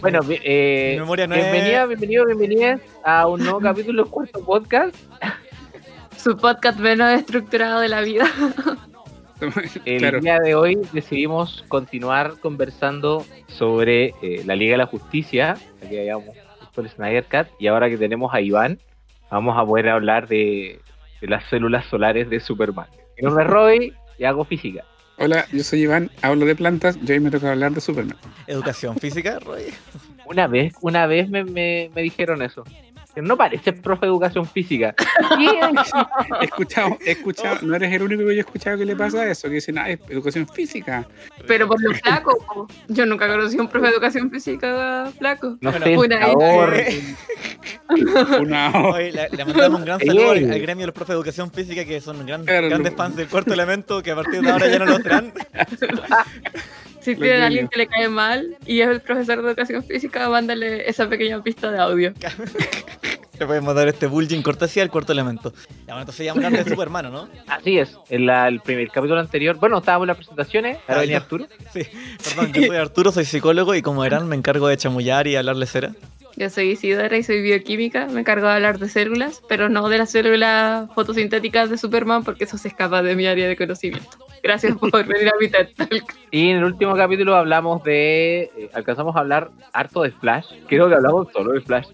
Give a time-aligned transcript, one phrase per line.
[0.00, 4.96] Bueno, eh, memoria no bienvenida, bienvenido, bienvenidas a un nuevo capítulo de Cuarto Podcast.
[6.16, 8.26] Su podcast menos estructurado de la vida.
[9.86, 10.20] El Claro.
[10.20, 15.56] día de hoy decidimos continuar conversando sobre eh, la Liga de la Justicia.
[15.82, 16.26] Aquí habíamos
[16.60, 18.78] visto el Snyder Cut y ahora que tenemos a Iván,
[19.30, 20.80] vamos a poder hablar de,
[21.22, 22.86] de las células solares de Superman.
[23.16, 24.84] Mi nombre es Roy y hago física.
[25.22, 28.16] Hola, yo soy Iván, hablo de plantas y hoy me toca hablar de Superman.
[28.46, 29.64] Educación física, Roy.
[30.24, 32.64] Una vez, una vez me, me- me dijeron eso.
[33.20, 34.94] Que No parece profe de educación física.
[36.40, 39.28] He escuchado, he escuchado, no eres el único que yo he escuchado que le pasa
[39.30, 41.06] eso, que dicen, ah, es educación física.
[41.46, 42.68] Pero por lo flaco.
[42.88, 45.58] Yo nunca conocí a un profe de educación física flaco.
[45.60, 46.74] No Bueno, sé, una favor.
[48.40, 51.50] Una Hoy le, le mandamos un gran saludo al, gremio de los profes de educación
[51.50, 54.68] física que son gran- Claro, grandes fans del cuarto elemento que a partir de ahora
[54.68, 55.32] ya no lo serán.
[57.00, 59.82] Si Lo tienen a alguien que le cae mal y es el profesor de educación
[59.84, 62.12] física, mándale esa pequeña pista de audio.
[63.38, 65.54] Le podemos dar este bullying cortesía al cuarto elemento.
[65.86, 67.26] Ya, bueno, entonces ya hablar de Superman, ¿no?
[67.46, 71.00] Así es, en la- el primer capítulo anterior, bueno, estábamos en las presentaciones, ahora Ah,
[71.00, 71.22] venía ya.
[71.22, 71.46] Arturo.
[71.72, 71.80] Sí,
[72.22, 75.64] perdón, yo soy Arturo, soy psicólogo y como verán me encargo de chamullar y hablarle
[75.64, 75.92] cera.
[76.36, 78.06] Yo soy Isidora y soy bioquímica.
[78.06, 82.44] Me encargo de hablar de células, pero no de las células fotosintéticas de Superman porque
[82.44, 84.18] eso se escapa de mi área de conocimiento.
[84.42, 86.14] Gracias por venir a mi TED Talk.
[86.30, 88.50] Y en el último capítulo hablamos de.
[88.56, 90.46] eh, alcanzamos a hablar harto de Flash.
[90.68, 91.88] Creo que hablamos solo de Flash.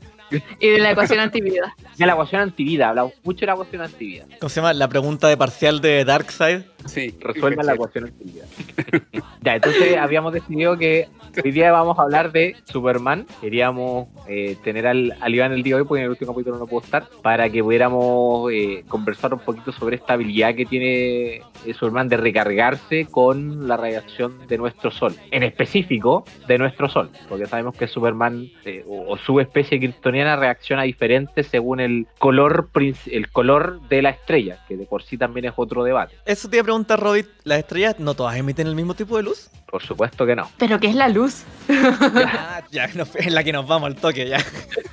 [0.59, 1.75] Y de la ecuación antivida.
[1.97, 4.25] De la ecuación antivida, hablamos mucho de la ecuación antivida.
[4.41, 4.73] ¿Cómo se llama?
[4.73, 6.63] La pregunta de parcial de Darkseid.
[6.87, 8.45] Sí, Resuelva la ecuación antivida.
[9.43, 11.09] ya, entonces habíamos decidido que
[11.45, 13.27] hoy día vamos a hablar de Superman.
[13.41, 16.59] Queríamos eh, tener al, al Iván el día de hoy, porque en el último capítulo
[16.59, 21.37] no pudo estar, para que pudiéramos eh, conversar un poquito sobre esta habilidad que tiene
[21.37, 25.15] eh, Superman de recargarse con la radiación de nuestro Sol.
[25.31, 30.37] En específico, de nuestro Sol, porque sabemos que Superman eh, o, o su especie kryptoniana
[30.37, 32.69] reacciona diferente según el color,
[33.07, 36.17] el color de la estrella, que de por sí también es otro debate.
[36.25, 37.27] Eso te iba a preguntar, Robit.
[37.45, 39.51] ¿Las estrellas no todas emiten el mismo tipo de luz?
[39.71, 40.49] Por supuesto que no.
[40.59, 41.26] ¿Pero qué es la luz?
[41.69, 44.39] Ya, ya, no, es la que nos vamos al toque, ya.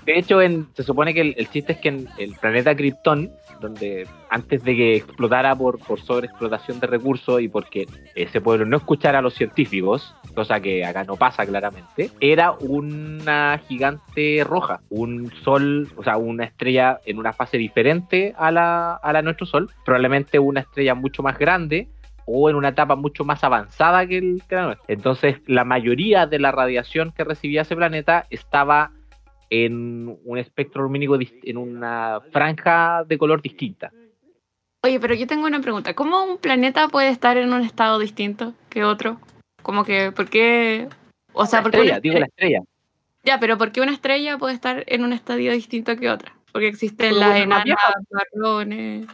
[0.06, 3.32] De hecho, en- se supone que el, el chiste es que en el planeta Krypton,
[3.62, 8.78] donde antes de que explotara por, por sobreexplotación de recursos y porque ese pueblo no
[8.78, 15.32] escuchara a los científicos, cosa que acá no pasa claramente, era una gigante roja, un
[15.44, 19.46] sol, o sea, una estrella en una fase diferente a la, a la de nuestro
[19.46, 21.88] sol, probablemente una estrella mucho más grande
[22.26, 24.86] o en una etapa mucho más avanzada que, el, que la nuestra.
[24.88, 28.92] Entonces, la mayoría de la radiación que recibía ese planeta estaba
[29.50, 33.92] en un espectro lumínico, en una franja de color distinta.
[34.84, 35.94] Oye, pero yo tengo una pregunta.
[35.94, 39.20] ¿Cómo un planeta puede estar en un estado distinto que otro?
[39.62, 40.90] Como que, ¿por qué?
[41.34, 42.64] O sea, la ¿por qué una estrella, digo la estrella-.
[43.24, 46.36] Ya, pero ¿por qué una estrella puede estar en un estadio distinto que otra?
[46.52, 47.78] Porque existen las enanas,
[48.12, 49.08] marrones.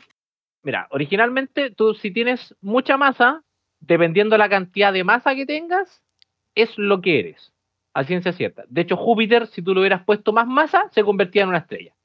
[0.63, 3.43] Mira, originalmente tú si tienes mucha masa,
[3.79, 6.03] dependiendo la cantidad de masa que tengas,
[6.55, 7.53] es lo que eres.
[7.93, 8.63] A ciencia cierta.
[8.67, 11.95] De hecho, Júpiter, si tú le hubieras puesto más masa, se convertía en una estrella.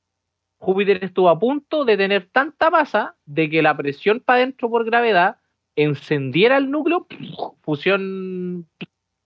[0.59, 4.85] Júpiter estuvo a punto de tener tanta masa de que la presión para adentro por
[4.85, 5.37] gravedad
[5.77, 7.07] encendiera el núcleo,
[7.63, 8.67] fusión,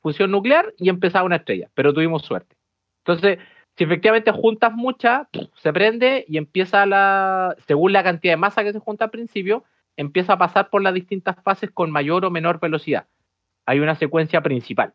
[0.00, 1.70] fusión nuclear y empezaba una estrella.
[1.74, 2.56] Pero tuvimos suerte.
[3.04, 3.38] Entonces,
[3.78, 8.72] si efectivamente juntas mucha, se prende y empieza la, según la cantidad de masa que
[8.72, 9.62] se junta al principio,
[9.96, 13.06] empieza a pasar por las distintas fases con mayor o menor velocidad.
[13.66, 14.94] Hay una secuencia principal.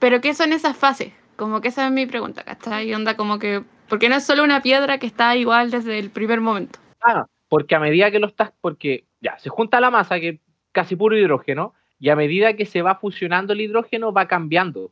[0.00, 1.12] ¿Pero qué son esas fases?
[1.36, 2.88] Como que esa es mi pregunta, ¿cachai?
[2.88, 3.62] Y onda como que...
[3.88, 6.80] Porque no es solo una piedra que está igual desde el primer momento.
[7.02, 10.40] Ah, porque a medida que lo estás, porque ya, se junta la masa, que es
[10.72, 14.90] casi puro hidrógeno, y a medida que se va fusionando el hidrógeno, va cambiando.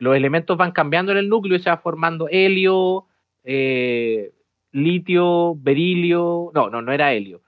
[0.00, 3.06] Los elementos van cambiando en el núcleo y se va formando helio,
[3.44, 4.32] eh,
[4.72, 6.50] litio, berilio.
[6.54, 7.42] No, no, no era helio.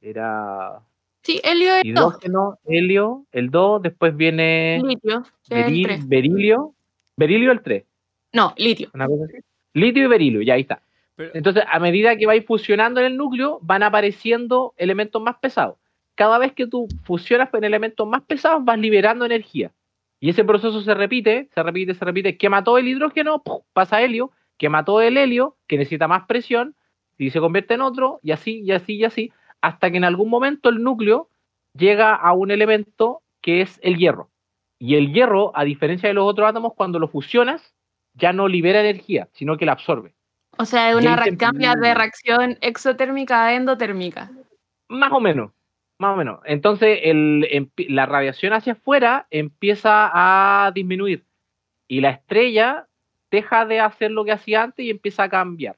[0.00, 0.80] Era
[1.22, 2.14] Sí, helio es dos.
[2.14, 6.74] hidrógeno, helio, el 2, después viene Litio, el berilio,
[7.16, 7.84] berilio el 3,
[8.32, 8.88] No, litio.
[8.94, 9.38] una cosa así.
[9.74, 10.80] Litio y berilio, ya ahí está.
[11.16, 15.76] Pero- Entonces, a medida que vais fusionando en el núcleo, van apareciendo elementos más pesados.
[16.14, 19.72] Cada vez que tú fusionas con elementos más pesados, vas liberando energía.
[20.20, 22.36] Y ese proceso se repite, se repite, se repite.
[22.36, 23.62] Que mató el hidrógeno, ¡pum!
[23.72, 24.32] pasa helio.
[24.58, 26.74] Que mató el helio, que necesita más presión,
[27.18, 30.30] y se convierte en otro, y así, y así, y así, hasta que en algún
[30.30, 31.28] momento el núcleo
[31.74, 34.30] llega a un elemento que es el hierro.
[34.78, 37.74] Y el hierro, a diferencia de los otros átomos, cuando lo fusionas,
[38.14, 40.14] ya no libera energía, sino que la absorbe.
[40.58, 44.30] O sea, es una cambia de reacción exotérmica a endotérmica.
[44.88, 45.52] Más o menos,
[45.98, 46.40] más o menos.
[46.44, 51.24] Entonces el, empi- la radiación hacia afuera empieza a disminuir.
[51.88, 52.86] Y la estrella
[53.30, 55.76] deja de hacer lo que hacía antes y empieza a cambiar.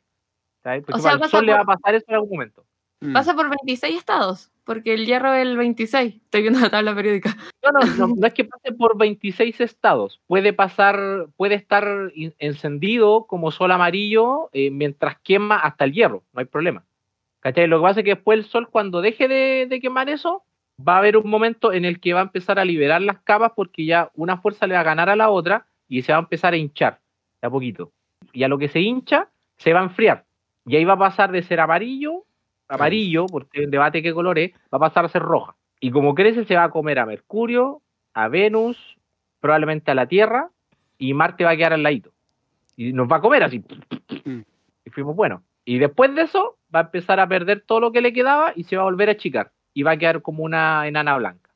[0.62, 0.82] ¿sabes?
[0.85, 2.65] Porque O sea, al le va a por- pasar eso en algún momento.
[3.00, 3.12] Mm.
[3.12, 6.17] Pasa por 26 estados, porque el hierro es el 26.
[6.17, 7.37] Estoy viendo la tabla periódica.
[7.62, 10.21] No, no, no, no es que pase por 26 estados.
[10.26, 11.87] Puede pasar, puede estar
[12.41, 16.85] encendido como sol amarillo eh, mientras quema hasta el hierro, no hay problema.
[17.49, 17.67] ¿Cachai?
[17.67, 20.43] Lo que pasa es que después el sol, cuando deje de, de quemar eso,
[20.87, 23.53] va a haber un momento en el que va a empezar a liberar las capas
[23.56, 26.21] porque ya una fuerza le va a ganar a la otra y se va a
[26.21, 27.00] empezar a hinchar
[27.41, 27.91] de a poquito.
[28.35, 30.27] Y a lo que se hincha, se va a enfriar.
[30.67, 32.27] Y ahí va a pasar de ser amarillo,
[32.69, 35.56] amarillo, porque en debate qué color es, va a pasar a ser roja.
[35.81, 37.81] Y como crece, se va a comer a Mercurio,
[38.12, 38.99] a Venus,
[39.41, 40.50] probablemente a la Tierra,
[40.99, 42.11] y Marte va a quedar al ladito.
[42.77, 43.65] Y nos va a comer así.
[44.27, 44.41] Mm.
[44.85, 45.48] Y fuimos buenos.
[45.69, 48.65] Y después de eso, va a empezar a perder todo lo que le quedaba y
[48.65, 49.53] se va a volver a achicar.
[49.75, 51.50] Y va a quedar como una enana blanca.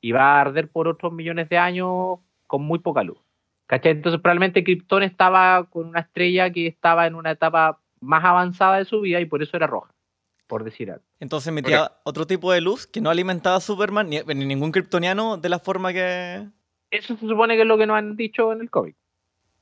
[0.00, 3.18] Y va a arder por otros millones de años con muy poca luz.
[3.66, 3.90] ¿Cachai?
[3.90, 8.84] Entonces probablemente Krypton estaba con una estrella que estaba en una etapa más avanzada de
[8.84, 9.92] su vida y por eso era roja,
[10.46, 11.02] por decir algo.
[11.18, 15.36] Entonces emitía otro tipo de luz que no alimentaba a Superman ni, ni ningún kryptoniano
[15.36, 16.46] de la forma que.
[16.92, 18.94] Eso se supone que es lo que nos han dicho en el cómic.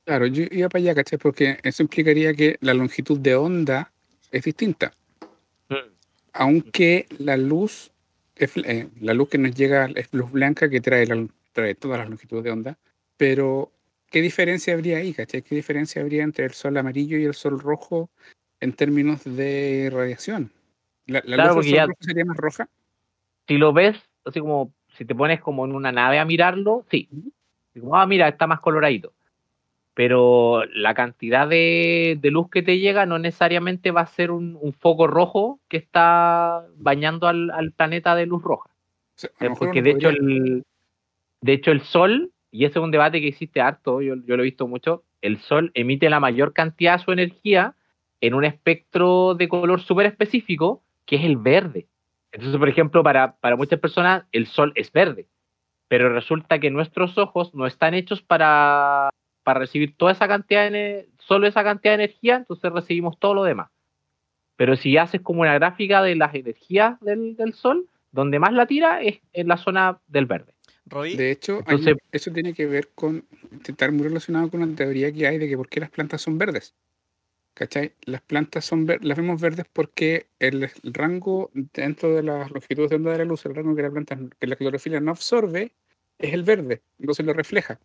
[0.07, 1.19] Claro, yo iba para allá, ¿cachai?
[1.19, 3.91] Porque eso implicaría que la longitud de onda
[4.31, 4.93] es distinta.
[6.31, 7.91] Aunque la luz,
[8.37, 11.99] es, eh, la luz que nos llega es luz blanca que trae, la- trae todas
[11.99, 12.77] las longitudes de onda,
[13.17, 13.73] pero
[14.09, 15.41] ¿qué diferencia habría ahí, cachai?
[15.41, 18.09] ¿Qué diferencia habría entre el sol amarillo y el sol rojo
[18.61, 20.53] en términos de radiación?
[21.05, 22.69] ¿La, la Claro, luz del sol ya- rojo sería más roja?
[23.45, 27.09] Si lo ves, así como si te pones como en una nave a mirarlo, sí.
[27.77, 29.13] Como, ah, mira, está más coloradito.
[29.97, 34.55] Pero la cantidad de, de luz que te llega no necesariamente va a ser un,
[34.61, 38.69] un foco rojo que está bañando al, al planeta de luz roja.
[39.39, 40.63] Mejor Porque de hecho, el,
[41.41, 44.43] de hecho el Sol, y ese es un debate que existe harto, yo, yo lo
[44.43, 47.73] he visto mucho, el Sol emite la mayor cantidad de su energía
[48.21, 51.87] en un espectro de color súper específico, que es el verde.
[52.31, 55.25] Entonces, por ejemplo, para, para muchas personas el Sol es verde,
[55.87, 59.09] pero resulta que nuestros ojos no están hechos para,
[59.47, 63.45] para recibir toda esa cantidad de, solo esa cantidad de energía, entonces recibimos todo lo
[63.45, 63.69] demás.
[64.57, 68.65] Pero si haces como una gráfica de las energías del, del Sol, donde más la
[68.65, 70.51] tira es en la zona del verde.
[70.85, 75.13] Roy, De hecho, hay- eso tiene que ver con intentar muy relacionado con una teoría
[75.13, 76.75] que hay de que por qué las plantas son verdes.
[77.53, 77.93] ¿Cachai?
[78.03, 82.89] Las plantas son ver- las vemos verdes porque el, el rango dentro de las longitudes
[82.89, 85.71] de onda de la luz, el rango que la planta, que la clorofila no absorbe,
[86.19, 87.79] es el verde, entonces lo refleja.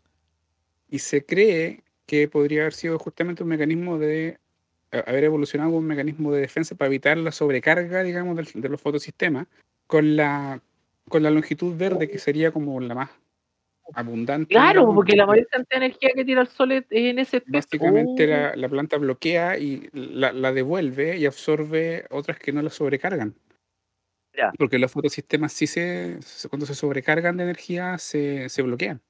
[0.92, 4.36] Y se cree que podría haber sido justamente un mecanismo de
[5.06, 9.46] haber evolucionado un mecanismo de defensa para evitar la sobrecarga, digamos, del- de los fotosistemas
[9.86, 10.60] con la
[11.08, 13.10] con la longitud verde, que sería como la más
[13.94, 14.48] abundante.
[14.54, 17.38] Claro, digamos, porque la mayor cantidad de energía que tira el Sol es en ese
[17.38, 17.52] espectro.
[17.58, 18.26] Básicamente Oh.
[18.28, 23.34] la, la planta bloquea y la, la devuelve y absorbe otras que no la sobrecargan.
[24.36, 24.52] Ya.
[24.58, 26.18] Porque los fotosistemas sí se-
[26.50, 29.00] cuando se sobrecargan de energía se, se bloquean.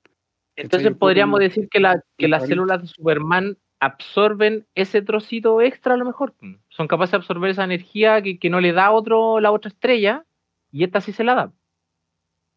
[0.56, 5.96] Entonces podríamos decir que, la- que las células de Superman absorben ese trocito extra a
[5.96, 6.34] lo mejor.
[6.68, 10.24] Son capaces de absorber esa energía que, que no le da otro, la otra estrella
[10.70, 11.52] y esta sí se la da.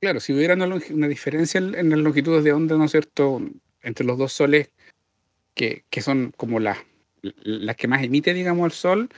[0.01, 3.41] Claro, si hubiera una, diferencia en, en las longitudes de onda, ¿no es cierto?,
[3.81, 4.71] entre los dos soles,
[5.53, 6.77] que, que son como las,
[7.21, 9.09] las que más emite, digamos, el sol,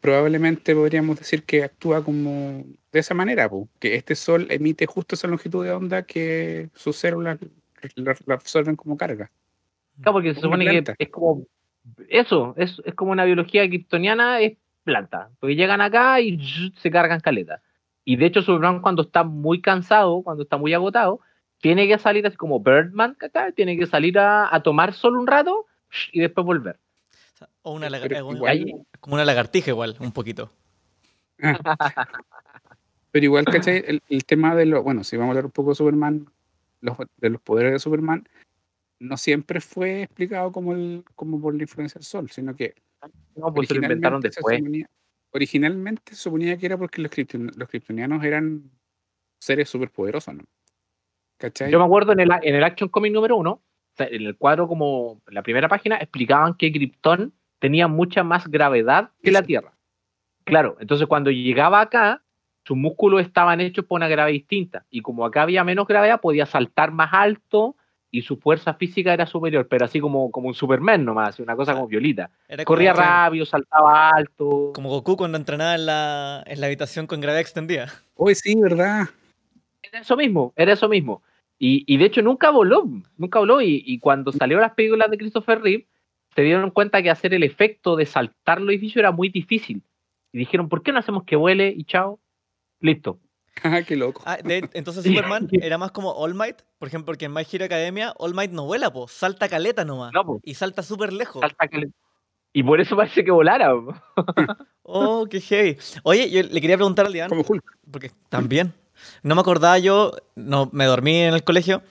[0.00, 5.14] probablemente podríamos decir que actúa como de esa manera, po, que este sol emite justo
[5.14, 7.38] esa longitud de onda que sus células
[7.96, 9.30] la, la absorben como carga.
[10.00, 11.42] Claro, porque se supone que es como
[12.08, 15.30] eso, es, es como una biología kryptoniana, es planta.
[15.40, 16.38] Porque llegan acá y
[16.76, 17.60] se cargan caleta.
[18.04, 21.20] Y de hecho, Superman cuando está muy cansado, cuando está muy agotado,
[21.60, 23.52] tiene que salir así como Birdman, ¿cachai?
[23.52, 25.66] Tiene que salir a, a tomar solo un rato
[26.12, 26.78] y después volver.
[27.62, 28.64] o una Pero un- igual-
[29.00, 30.50] como una lagartija igual, un poquito.
[33.10, 33.82] Pero igual, ¿cachai?
[33.86, 36.26] El, el tema de los, bueno, si vamos a hablar un poco de Superman,
[36.80, 38.28] los, de los poderes de Superman,
[39.00, 42.74] no siempre fue explicado como, el, como por la influencia del sol, sino que
[43.36, 44.58] No, pues se lo inventaron originalmente se después.
[44.58, 44.90] suponía-
[45.32, 48.70] originalmente se suponía que era porque los, krypton- los kryptonianos eran
[49.40, 50.44] seres superpoderosos, ¿no?
[51.38, 51.70] ¿Cachai?
[51.70, 53.62] Yo me acuerdo en el, en el Action Comic número uno,
[53.98, 59.12] en el cuadro como en la primera página, explicaban que Krypton tenía mucha más gravedad
[59.22, 59.42] que la.
[59.42, 59.76] Tierra.
[60.44, 62.24] Claro, entonces cuando llegaba acá,
[62.68, 64.84] sus músculos estaban hechos por una gravedad distinta.
[64.90, 67.76] Y como acá había menos gravedad, podía saltar más alto
[68.10, 71.72] y su fuerza física era superior, pero así como, como un Superman nomás, una cosa
[71.72, 72.30] como violita.
[72.46, 74.72] Era como, Corría rápido, saltaba alto.
[74.74, 77.90] como Goku cuando entrenaba en la, en la habitación con gravedad extendida.
[78.16, 79.08] Hoy sí, ¿verdad?
[79.82, 81.22] Era eso mismo, era eso mismo.
[81.58, 83.62] Y, y de hecho nunca voló, nunca voló.
[83.62, 85.86] Y, y cuando salió las películas de Christopher Reeve,
[86.34, 89.82] se dieron cuenta que hacer el efecto de saltar los edificios era muy difícil.
[90.32, 92.20] Y dijeron, ¿por qué no hacemos que vuele y chao?
[92.80, 93.18] Listo.
[93.64, 94.22] Ah, qué loco.
[94.24, 97.64] Ah, de- entonces Superman era más como All Might, por ejemplo, porque en My Hero
[97.64, 100.12] Academia All Might no vuela, po, salta caleta nomás.
[100.12, 101.40] No, po, Y salta súper lejos.
[101.40, 101.90] salta le-
[102.52, 103.72] Y por eso parece que volara.
[103.74, 103.94] po.
[104.90, 105.76] Oh, qué heavy.
[106.04, 107.64] Oye, yo le quería preguntar al Dian, Como Hulk.
[107.90, 108.72] porque también
[109.24, 111.82] no me acordaba yo, no me dormí en el colegio,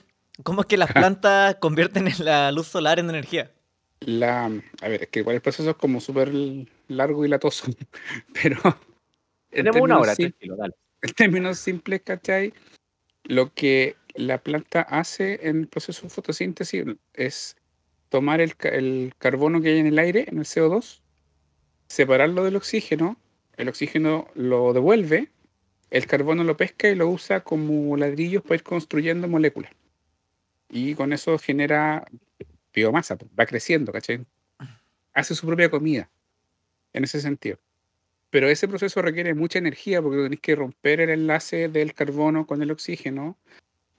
[0.42, 3.52] ¿cómo es que las plantas convierten en la luz solar en energía?
[4.00, 6.32] La, a ver, es que igual el proceso es como súper
[6.88, 7.66] largo y latoso.
[8.42, 8.56] Pero.
[9.50, 10.74] En Tenemos una hora, sim- tranquilo, dale.
[11.02, 12.52] en términos simples, ¿cachai?
[13.24, 17.56] Lo que la planta hace en el proceso de fotosíntesis es
[18.08, 21.02] tomar el, el carbono que hay en el aire, en el CO2,
[21.88, 23.16] separarlo del oxígeno,
[23.56, 25.30] el oxígeno lo devuelve,
[25.90, 29.72] el carbono lo pesca y lo usa como ladrillos para ir construyendo moléculas.
[30.70, 32.04] Y con eso genera
[32.74, 34.24] biomasa, pues, va creciendo, ¿cachai?
[35.14, 36.10] Hace su propia comida,
[36.92, 37.58] en ese sentido.
[38.30, 42.62] Pero ese proceso requiere mucha energía porque tenéis que romper el enlace del carbono con
[42.62, 43.38] el oxígeno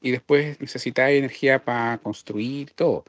[0.01, 3.03] y después necesitáis energía para construir todo.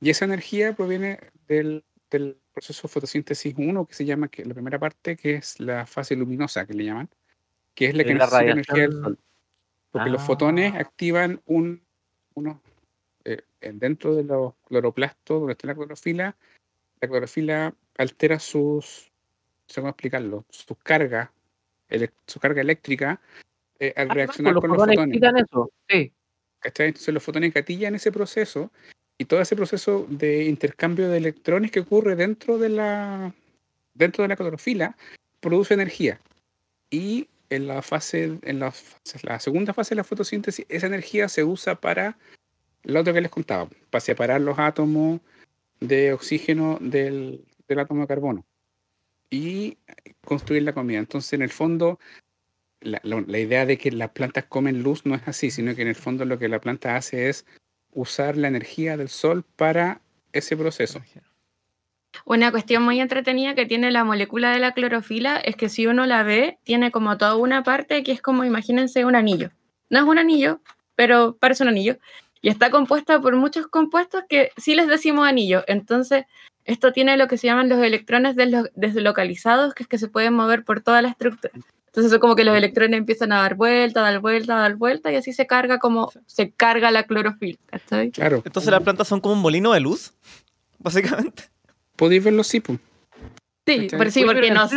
[0.00, 1.18] Y esa energía proviene
[1.48, 5.58] del, del proceso de fotosíntesis 1, que se llama, que la primera parte, que es
[5.60, 7.08] la fase luminosa, que le llaman,
[7.74, 9.18] que es la que Es la necesita energía del sol.
[9.90, 10.80] Porque los fotones Ah.
[10.80, 11.82] activan un,
[12.34, 12.58] unos,
[13.24, 16.36] eh, en- dentro de los cloroplastos, donde está la clorofila,
[17.00, 19.10] la clorofila altera sus,
[19.66, 21.30] sé cómo explicarlo, sus cargas,
[21.88, 23.20] elec- su carga eléctrica
[23.78, 25.44] eh, al Ah, reaccionar los con los fotones fotones.
[25.48, 25.70] eso.
[25.88, 26.12] Sí.
[26.62, 28.70] Entonces los fotones gatillan ese proceso
[29.18, 33.34] y todo ese proceso de intercambio de electrones que ocurre dentro de la,
[33.94, 34.96] dentro de la clorofila
[35.40, 36.20] produce energía.
[36.90, 38.72] Y en la fase, en la,
[39.22, 42.18] la segunda fase de la fotosíntesis, esa energía se usa para
[42.82, 45.20] lo otro que les contaba, para separar los átomos
[45.80, 48.44] de oxígeno del, del átomo de carbono
[49.30, 49.78] y
[50.24, 50.98] construir la comida.
[50.98, 51.98] Entonces, en el fondo,
[52.80, 55.88] la, la- idea de que las plantas comen luz no es así, sino que en
[55.88, 57.46] el fondo lo que la planta hace es
[57.92, 60.00] usar la energía del sol para
[60.32, 61.00] ese proceso.
[62.24, 66.06] Una cuestión muy entretenida que tiene la molécula de la clorofila es que si uno
[66.06, 69.50] la ve, tiene como toda una parte que es como, imagínense, un anillo.
[69.90, 70.60] No es un anillo,
[70.94, 71.98] pero parece un anillo.
[72.42, 75.64] Y está compuesta por muchos compuestos que sí les decimos anillo.
[75.66, 76.24] Entonces,
[76.66, 80.34] esto tiene lo que se llaman los electrones deslo- deslocalizados, que es que se pueden
[80.34, 81.52] mover por toda la estructura.
[81.86, 85.16] Entonces, eso como que los electrones empiezan a dar vuelta, dar vuelta, dar vuelta, y
[85.16, 87.56] así se carga como se carga la clorofila.
[87.70, 88.10] ¿cachai?
[88.10, 90.12] Claro, Entonces las plantas son como un molino de luz,
[90.78, 91.44] básicamente.
[91.96, 92.78] podéis verlo así, pues.
[93.66, 94.76] Sí, pero sí, porque no sé,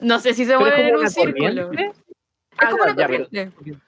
[0.00, 1.68] no sé si se mueve en un una círculo.
[1.68, 1.82] corriente.
[1.86, 3.78] Es Ah, como una ya, pero- corriente.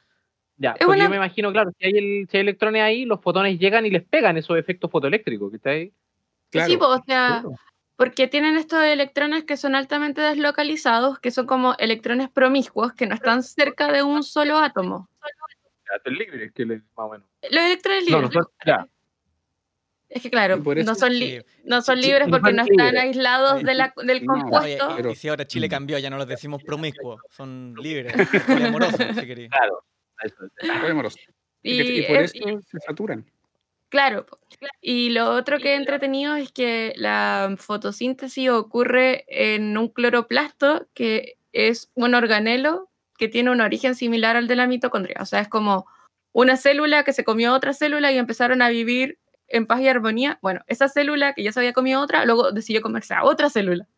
[0.60, 3.04] Ya, Es porque una- yo me imagino, claro, si hay, el- si hay electrones ahí,
[3.04, 5.92] los fotones llegan y les pegan esos efectos fotoeléctricos, ¿está ahí?
[6.50, 6.68] Claro.
[6.70, 7.42] Sí, pues, o sea,
[7.96, 13.14] porque tienen estos electrones que son altamente deslocalizados, que son como electrones promiscuos, que no
[13.14, 15.08] están cerca de un solo átomo.
[16.04, 17.26] libre, que les, más o menos.
[17.50, 18.22] Los electrones libres.
[18.22, 18.86] no son- ya.
[20.10, 21.44] Es que claro, no son, li- Sí.
[21.64, 23.02] no son Sí, libres porque no están libres.
[23.02, 24.94] aislados de la- del No, Oye, compuesto.
[24.96, 25.46] pero- y si ahora.
[25.46, 28.14] Chile cambió, ya no los decimos promiscuos, son libres,
[28.96, 29.50] poliamorosos, si queréis.
[29.50, 29.84] Claro.
[30.22, 31.18] Eso, amoroso.
[31.62, 33.30] Y, Y, y por es- eso se saturan.
[33.88, 34.26] Claro.
[34.80, 41.38] Y lo otro que es entretenido es que la fotosíntesis ocurre en un cloroplasto, que
[41.52, 45.16] es un organelo que tiene un origen similar al de la mitocondria.
[45.20, 45.86] O sea, es como
[46.32, 49.18] una célula que se comió otra célula y empezaron a vivir
[49.48, 50.38] en paz y armonía.
[50.42, 53.88] Bueno, esa célula que ya se había comido otra, luego decidió comerse a otra célula.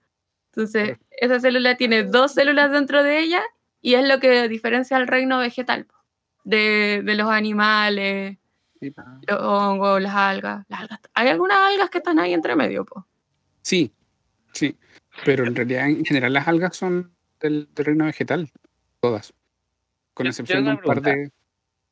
[0.52, 3.42] Entonces, esa célula tiene dos células dentro de ella
[3.82, 5.86] y es lo que diferencia al reino vegetal
[6.44, 8.38] de, de los animales,
[8.80, 8.92] Sí,
[9.28, 10.64] los hongos, las algas.
[10.68, 11.00] Las algas.
[11.14, 13.06] Hay algunas algas que están ahí entre medio, po.
[13.62, 13.92] Sí,
[14.52, 14.76] sí.
[15.24, 18.48] Pero en realidad, en general, las algas son del, del reino vegetal.
[19.00, 19.34] Todas.
[20.14, 21.30] Con Yo- excepción yo de un par de.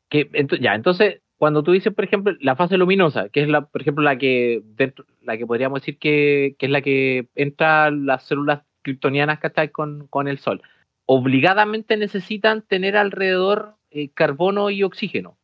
[0.08, 3.66] Que, ento- ya, entonces, cuando tú dices, por ejemplo, la fase luminosa, que es la,
[3.66, 7.90] por ejemplo, la que dentro, la que podríamos decir que, que es la que entra
[7.90, 10.62] las células kryptonianas que están con, con el sol,
[11.04, 15.37] obligadamente necesitan tener alrededor eh, carbono y oxígeno.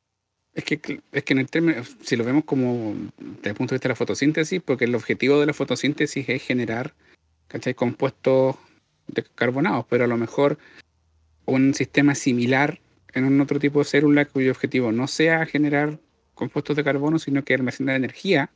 [0.54, 3.76] Es que, es que en el término, si lo vemos como desde el punto de
[3.76, 6.94] vista de la fotosíntesis, porque el objetivo de la fotosíntesis es generar
[7.49, 7.75] ¿cachai?
[7.75, 8.56] compuestos
[9.08, 10.58] de carbonados, pero a lo mejor
[11.46, 12.78] un sistema similar
[13.14, 15.99] en un otro tipo de célula cuyo objetivo no sea generar
[16.34, 18.50] compuestos de carbono, sino que almacenar energía,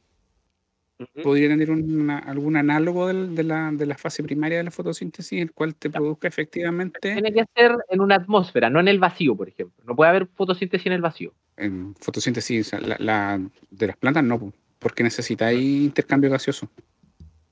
[1.22, 5.40] podría tener una- algún análogo del- de, la, de la fase primaria de la fotosíntesis,
[5.40, 9.36] el cual te produzca efectivamente Tiene que ser en una atmósfera, no en el vacío,
[9.36, 9.82] por ejemplo.
[9.84, 11.34] No puede haber fotosíntesis en el vacío.
[11.58, 16.68] En fotosíntesis, la, la- de las plantas no, po, porque necesitáis intercambio gaseoso.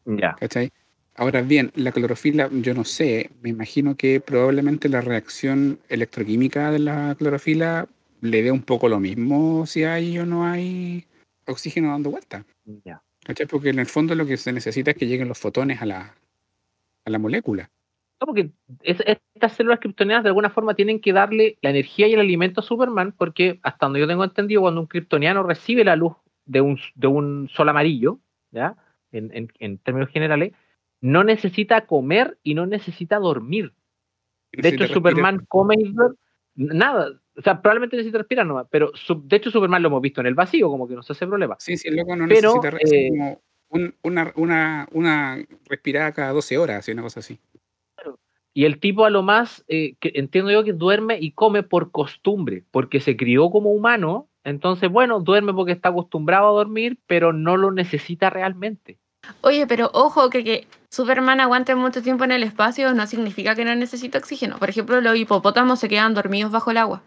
[0.05, 0.37] Ya.
[1.19, 6.79] Ahora bien, la clorofila, yo no sé, me imagino que probablemente la reacción electroquímica de
[6.79, 7.89] la clorofila
[8.21, 11.07] le dé un poco lo mismo si hay o no hay
[11.47, 12.45] oxígeno dando vuelta.
[12.85, 13.03] Ya.
[13.49, 16.15] Porque en el fondo lo que se necesita es que lleguen los fotones a la,
[17.05, 17.71] a la molécula.
[18.21, 18.51] No, porque
[18.83, 19.03] es-
[19.35, 22.65] estas células kryptonianas de alguna forma tienen que darle la energía y el alimento a
[22.65, 26.15] Superman, porque hasta donde yo tengo entendido, cuando un kryptoniano recibe la luz
[26.47, 28.19] de un, de un sol amarillo,
[28.51, 28.77] ¿ya?
[29.13, 30.53] En, en- en términos generales,
[31.01, 33.73] no necesita comer y no necesita dormir.
[34.53, 34.95] De hecho, respirar.
[34.95, 35.95] Superman come y.
[36.55, 37.11] Nada.
[37.37, 38.91] O sea, probablemente necesita respirar nomás, pero
[39.25, 41.57] de hecho Superman lo hemos visto en el vacío, como que no se hace problema.
[41.59, 46.33] Sí, sí, el loco no Pero, necesita eh, como un- una, una, una respirada cada
[46.33, 47.39] 12 horas, así, una cosa así.
[48.57, 51.91] Y el tipo a lo más, eh, que entiendo yo que duerme y come por
[51.91, 57.35] costumbre, porque se crió como humano, entonces, bueno, duerme porque está acostumbrado a dormir, pero
[57.35, 58.97] no lo necesita realmente.
[59.43, 63.67] Oye, pero ojo que que Superman aguante mucho tiempo en el espacio no significa que
[63.67, 64.57] no necesite oxígeno.
[64.59, 67.03] Por ejemplo, los hipopótamos se quedan dormidos bajo el agua.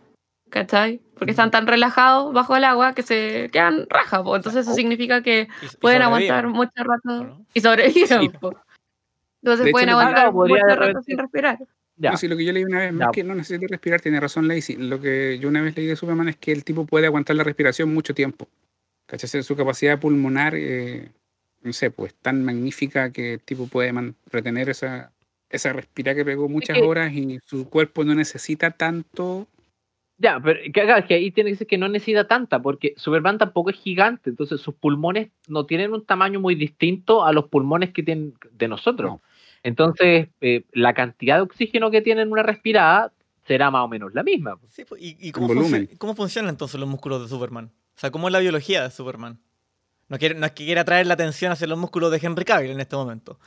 [0.51, 1.01] ¿Cachai?
[1.17, 4.23] Porque están tan relajados bajo el agua que se quedan raja.
[4.23, 4.35] po.
[4.35, 7.45] Entonces eso significa que Y- pueden aguantar mucho rato ¿no?
[7.55, 8.07] y sobreviven.
[8.21, 8.31] Sí.
[9.41, 11.59] Entonces De hecho, pueden que- aguantar podría mucho rato repente- sin respirar.
[11.97, 12.11] Ya.
[12.11, 13.11] No, sí, lo que yo leí una vez, más Ya.
[13.11, 14.77] que no necesita respirar, tiene razón Lacey.
[14.77, 17.43] Lo que yo una vez leí de Superman es que el tipo puede aguantar la
[17.43, 18.47] respiración mucho tiempo.
[19.05, 19.43] ¿Cachai?
[19.43, 21.09] Su capacidad pulmonar, eh,
[21.61, 23.91] no sé, pues tan magnífica que el tipo puede
[24.31, 25.11] retener esa,
[25.49, 29.47] esa respirada que pegó muchas que- horas y su cuerpo no necesita tanto.
[30.19, 33.71] Ya, pero que, que ahí tiene que ser que no necesita tanta, porque Superman tampoco
[33.71, 38.03] es gigante, entonces sus pulmones no tienen un tamaño muy distinto a los pulmones que
[38.03, 39.11] tienen de nosotros.
[39.11, 39.21] No.
[39.63, 43.11] Entonces, eh, la cantidad de oxígeno que tiene en una respirada
[43.45, 44.57] será más o menos la misma.
[44.69, 45.89] Sí, pues, ¿y, cómo, volumen.
[45.97, 47.71] cómo funcionan entonces los músculos de Superman?
[47.95, 49.39] O sea, ¿cómo es la biología de Superman?
[50.07, 52.71] No, quiere, no es que quiera traer la atención hacia los músculos de Henry Cavill
[52.71, 53.39] en este momento.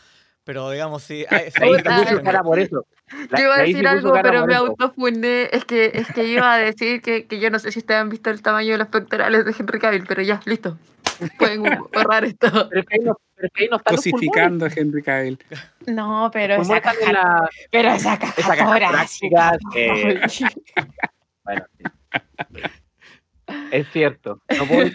[0.44, 1.24] Pero digamos, si...
[1.28, 1.50] hay-
[1.84, 2.84] tensión- cara por eso.
[3.30, 5.48] La- Yo iba a decir algo, pero me autofuné.
[5.52, 8.08] Es que, es que iba a decir que, que yo no sé si ustedes han
[8.08, 10.76] visto el tamaño de los pectorales de Henry Cavill, pero ya, listo.
[11.38, 12.68] Pueden borrar esto.
[12.68, 13.96] Pero es que ahí no, pero que ahí no están.
[13.96, 15.38] Cosificando a Henry Cavill.
[15.86, 20.20] No, pero esa caja, la, pero esa caja, esa eh,
[21.44, 21.84] Bueno, sí.
[23.70, 24.40] Es cierto.
[24.58, 24.88] No puedo.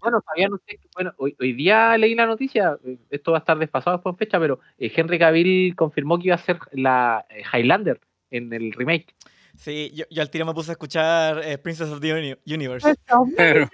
[0.00, 2.76] Bueno, sabían ustedes que, bueno, hoy, hoy día leí la noticia,
[3.10, 6.34] esto va a estar desfasado después en fecha, pero eh, Henry Cavill confirmó que iba
[6.34, 9.14] a ser la eh, Highlander en el remake.
[9.62, 12.96] Sí, yo, yo al tiro me puse a escuchar eh, Princess of the Uni- Universe.
[13.06, 13.68] Claro.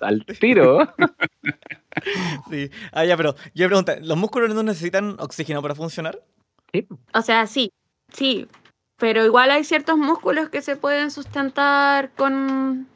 [0.00, 0.80] Al tiro.
[2.50, 2.70] Sí.
[2.92, 6.20] Ah, ya, pero yo me pregunto, ¿los músculos no necesitan oxígeno para funcionar?
[6.72, 6.86] Sí.
[7.14, 7.70] O sea, sí,
[8.12, 8.48] sí.
[8.98, 12.88] Pero igual hay ciertos músculos que se pueden sustentar con.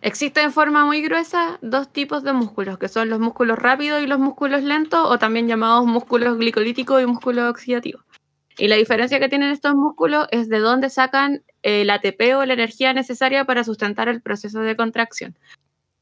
[0.00, 4.06] Existen en forma muy gruesa dos tipos de músculos, que son los músculos rápidos y
[4.06, 8.04] los músculos lentos, o también llamados músculos glicolíticos y músculos oxidativos.
[8.56, 12.54] Y la diferencia que tienen estos músculos es de dónde sacan el ATP o la
[12.54, 15.36] energía necesaria para sustentar el proceso de contracción.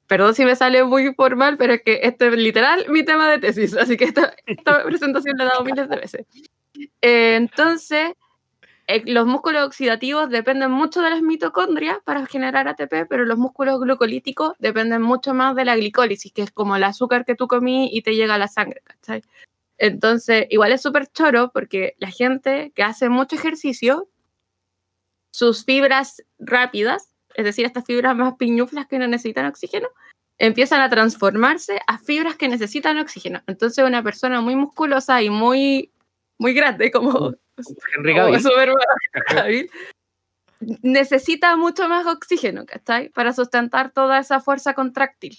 [0.07, 3.39] Perdón si me sale muy formal, pero es que este es literal mi tema de
[3.39, 6.27] tesis, así que esta, esta presentación la he dado miles de veces.
[7.01, 8.13] Eh, entonces,
[8.89, 13.81] eh, los músculos oxidativos dependen mucho de las mitocondrias para generar ATP, pero los músculos
[13.81, 17.89] glucolíticos dependen mucho más de la glicólisis, que es como el azúcar que tú comí
[17.93, 19.23] y te llega a la sangre, ¿cachai?
[19.79, 24.09] Entonces, igual es súper choro porque la gente que hace mucho ejercicio,
[25.33, 29.89] sus fibras rápidas, es decir, estas fibras más piñuflas que no necesitan oxígeno,
[30.39, 33.43] empiezan a transformarse a fibras que necesitan oxígeno.
[33.47, 35.93] Entonces, una persona muy musculosa y muy,
[36.39, 37.33] muy grande, como,
[37.97, 38.39] Henry como.
[38.39, 38.87] Superman,
[40.83, 43.09] necesita mucho más oxígeno, ¿cachai?
[43.11, 45.39] Para sustentar toda esa fuerza contráctil.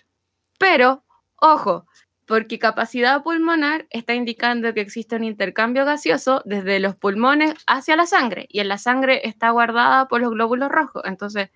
[0.58, 1.04] Pero,
[1.38, 1.88] ojo,
[2.34, 8.08] porque capacidad pulmonar está indicando que existe un intercambio gaseoso desde los pulmones hacia la
[8.08, 11.04] sangre, y en la sangre está guardada por los glóbulos rojos.
[11.06, 11.52] Entonces,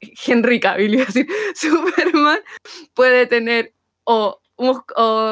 [0.00, 2.38] Henry Cavill, iba a decir, Superman
[2.94, 4.40] puede tener o,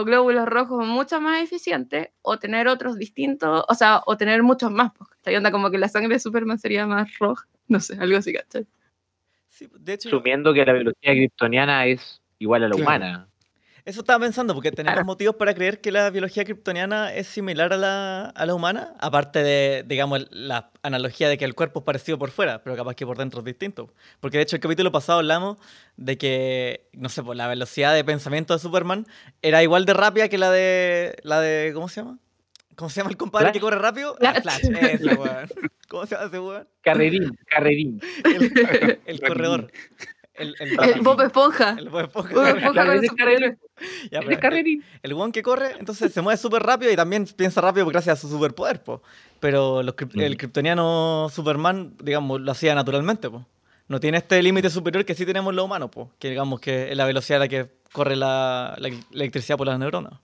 [0.04, 4.90] glóbulos rojos mucho más eficientes o tener otros distintos, o sea, o tener muchos más.
[4.98, 5.36] pues, ¿cachai?
[5.36, 8.66] Onda como que la sangre de Superman sería más roja, no sé, algo así, ¿cachai?
[9.48, 12.82] Sí, de hecho, Asumiendo que la velocidad kryptoniana es igual a la Claro.
[12.82, 13.29] humana.
[13.90, 17.76] Eso estaba pensando, porque tenemos motivos para creer que la biología kryptoniana es similar a
[17.76, 22.18] la, a la humana, aparte de, digamos, la analogía de que el cuerpo es parecido
[22.18, 23.92] por fuera, pero capaz que por dentro es distinto.
[24.20, 25.58] Porque de hecho el capítulo pasado hablamos
[25.96, 29.06] de que, no sé, pues la velocidad de pensamiento de Superman
[29.42, 32.18] era igual de rápida que la de, la de, ¿cómo se llama?
[32.76, 33.54] ¿Cómo se llama el compadre Flash.
[33.54, 34.14] que corre rápido?
[34.16, 34.36] Flash.
[34.36, 35.48] Ah, Flash, ese weón.
[35.88, 36.68] ¿Cómo se llama ese weón?
[36.80, 38.00] Carrerín, carrerín.
[38.24, 39.70] El, el corredor.
[40.34, 41.76] El, el, El Bob Esponja.
[41.78, 42.34] el Bob Esponja.
[42.34, 42.84] Bob Esponja
[44.10, 44.84] Ya, el, carrerín.
[45.02, 48.20] el weón que corre, entonces se mueve súper rápido y también piensa rápido gracias a
[48.20, 49.02] su superpoder, po.
[49.40, 53.46] Pero los el kryptoniano Superman, digamos, lo hacía naturalmente, po.
[53.88, 56.10] No tiene este límite superior que sí tenemos los humanos, po.
[56.18, 59.78] Que digamos que es la velocidad a la que corre la, la electricidad por las
[59.78, 60.14] neuronas.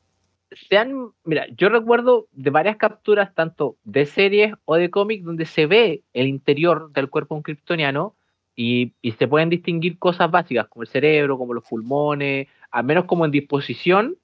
[0.68, 5.46] se han, mira, yo recuerdo de varias capturas, tanto de series o de cómics, donde
[5.46, 8.15] se ve el interior del cuerpo de un kryptoniano
[8.56, 13.04] y, y se pueden distinguir cosas básicas, como el cerebro, como los pulmones, al menos
[13.04, 14.16] como en disposición,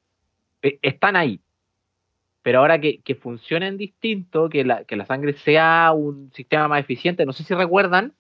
[0.62, 1.40] eh, están ahí.
[2.40, 6.80] Pero ahora que, que funcionen distinto, que la, que la sangre sea un sistema más
[6.80, 8.14] eficiente, no sé si recuerdan,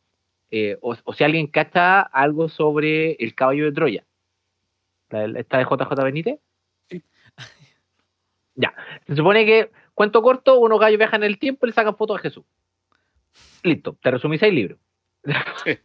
[0.50, 4.04] eh, o, o si alguien cacha algo sobre el caballo de Troya.
[5.08, 6.38] ¿Esta de JJ Benítez?
[6.88, 7.02] Sí.
[8.54, 8.74] Ya.
[9.06, 12.18] Se supone que, cuento corto, unos gallos viajan en el tiempo y le sacan fotos
[12.18, 12.44] a Jesús.
[13.62, 14.78] Listo, te resumí seis libros.
[15.64, 15.78] Sí.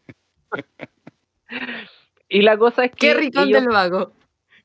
[2.29, 2.97] y la cosa es que.
[3.15, 4.13] Qué ellos- del vago.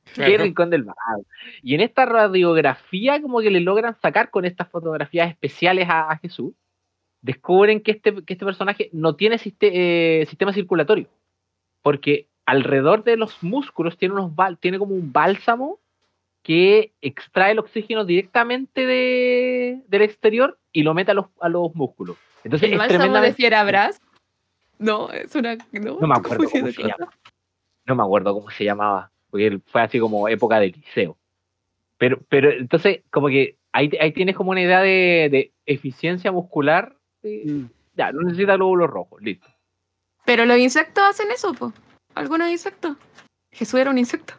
[0.05, 0.43] Qué Claro.
[0.43, 1.25] rincón del vago.
[1.61, 6.17] Y en esta radiografía, como que le logran sacar con estas fotografías especiales a, a
[6.17, 6.53] Jesús,
[7.21, 11.07] descubren que este, que este personaje no tiene siste- eh, sistema circulatorio.
[11.81, 15.79] Porque alrededor de los músculos tiene, unos tiene como un bálsamo
[16.43, 21.73] que extrae el oxígeno directamente de- del exterior y lo mete a los, a los
[21.75, 22.17] músculos.
[22.43, 23.37] Entonces ¿El es bálsamo de tremendamente.
[23.37, 24.01] Fierabras?
[24.79, 25.55] No, es una...
[25.71, 26.91] No, No me acuerdo cómo se cosas.
[26.97, 27.11] llama.
[27.85, 31.17] No me acuerdo cómo se llamaba, porque fue así como época de liceo.
[31.97, 36.95] Pero, pero entonces, como que ahí, ahí tienes como una idea de, de eficiencia muscular.
[37.23, 37.65] Mm.
[37.95, 39.47] Ya, no necesita glóbulos rojos, listo.
[40.25, 41.71] Pero los insectos hacen eso, po.
[42.15, 42.95] Algunos insectos.
[43.51, 44.33] Jesús era un insecto.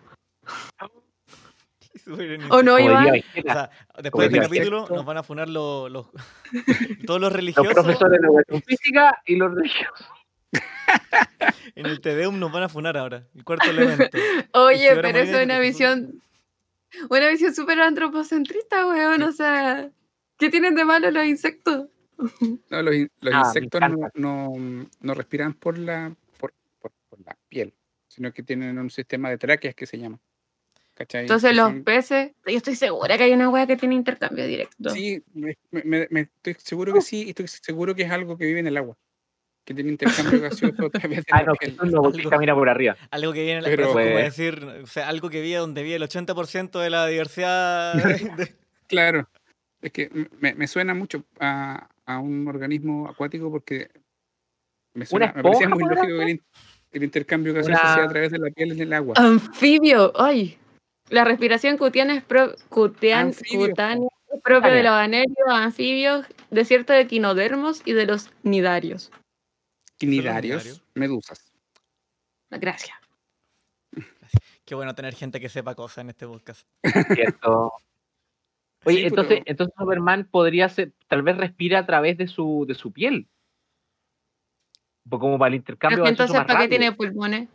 [2.50, 3.06] ¿O no, Iván?
[3.08, 3.70] O sea,
[4.02, 6.06] después de este capítulo nos van a funar los, los-
[7.06, 7.72] todos los los religiosos.
[7.72, 10.06] profesores de educación física y los religiosos.
[11.76, 13.26] En el Tedeum nos van a funar ahora.
[13.34, 14.16] El cuarto elemento.
[14.54, 16.22] Oye, pero eso es una visión...
[17.10, 19.22] Una visión súper antropocentrista, weón.
[19.22, 19.90] O sea...
[20.38, 21.88] ¿Qué tienen de malo los insectos?
[22.70, 24.10] No, los, in- los Ah, insectos no, encanta.
[24.14, 24.52] no,
[25.00, 27.74] no respiran por la, por, por- por la piel,
[28.08, 30.20] sino que tienen un sistema de tráqueas que se llama.
[30.94, 31.22] ¿Cachai?
[31.22, 32.32] Entonces los son- peces...
[32.46, 34.90] Yo estoy segura que hay una wea que tiene intercambio directo.
[34.90, 38.46] Sí, me, me- me- estoy seguro que sí, y estoy seguro que es algo que
[38.46, 38.96] vive en el agua,
[39.64, 41.76] que tiene intercambio gaseoso a través de Ah, la no, piel.
[41.84, 42.30] No, porque Algo.
[42.30, 42.96] camina por arriba.
[43.10, 46.02] Algo que viene, Pero- como Pues- decir, o sea, algo que vive donde vive el
[46.02, 47.94] 80% de la diversidad.
[47.94, 48.54] de-
[48.86, 49.28] Claro,
[49.80, 53.88] es que me, me suena mucho a, a un organismo acuático porque
[54.94, 56.42] me, suena, me parecía muy lógico que el, in-
[56.92, 59.14] el intercambio gaseoso Una- sea a través de la piel en el agua.
[59.16, 60.58] Anfibio, ay.
[61.10, 66.92] La respiración cutánea es, pro- cutean- Anfibio, cutánea es propia de los anelios, anfibios, desierto
[66.92, 69.10] de equinodermos y de los nidarios.
[69.98, 70.84] Quinidarios, nidarios?
[70.94, 71.52] medusas.
[72.50, 72.96] Gracias.
[74.64, 76.66] Qué bueno tener gente que sepa cosas en este podcast.
[77.14, 77.72] ¿Cierto?
[78.86, 82.64] Oye, Sí, entonces, pero- entonces Superman podría ser, tal vez respira a través de su,
[82.68, 83.28] de su piel.
[85.08, 87.48] Pues como para el intercambio Pero entonces, ¿para qué tiene pulmones?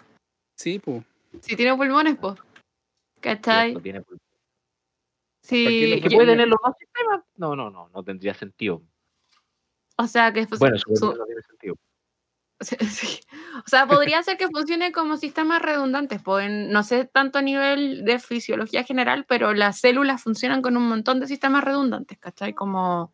[0.55, 1.03] Sí, pues.
[1.41, 2.35] Si tiene pulmones, pues.
[3.21, 3.69] ¿Cachai?
[3.71, 4.25] Cierto, tiene pulmones.
[5.41, 6.31] Sí, ¿Para qué ¿Que los yo- puede tiene?
[6.33, 7.23] tener los dos sistemas?
[7.37, 8.81] No, no, no, no tendría sentido.
[9.97, 11.75] o sea, que pues, Bueno, su- Superman no tiene sentido.
[13.65, 18.03] O sea, podría ser que funcione como sistemas redundantes, pues, no sé tanto a nivel
[18.05, 22.53] de fisiología general, pero las células funcionan con un montón de sistemas redundantes, ¿cachai?
[22.53, 23.13] Como...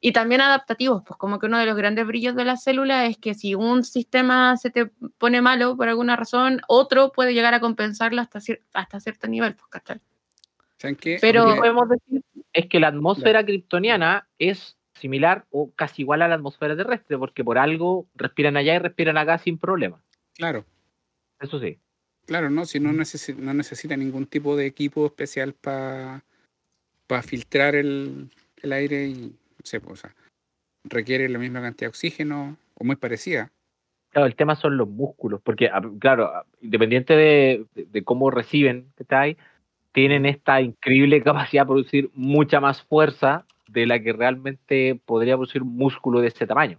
[0.00, 3.16] Y también adaptativos, pues como que uno de los grandes brillos de la célula es
[3.16, 4.86] que si un sistema se te
[5.18, 9.54] pone malo por alguna razón, otro puede llegar a compensarlo hasta, cier- hasta cierto nivel,
[9.56, 10.00] pues, ¿cachai?
[11.20, 16.02] Pero- Lo Me- que podemos decir es que la atmósfera kryptoniana es similar o casi
[16.02, 20.00] igual a la atmósfera terrestre, porque por algo respiran allá y respiran acá sin problema.
[20.34, 20.64] Claro,
[21.40, 21.78] Eso sí.
[22.26, 26.22] claro, no, si no, no necesita ningún tipo de equipo especial para
[27.22, 28.30] filtrar el,
[28.62, 30.14] el aire y, no sé, pues, o sea,
[30.84, 33.50] requiere la misma cantidad de oxígeno o muy parecida.
[34.10, 38.30] Claro, el tema son los músculos, porque, a- claro, a- independiente de, de- de cómo
[38.30, 39.36] reciben, ¿cachai?
[39.92, 45.62] Tienen esta increíble capacidad de producir mucha más fuerza de la que realmente podría producir
[45.62, 46.78] un músculo de este tamaño.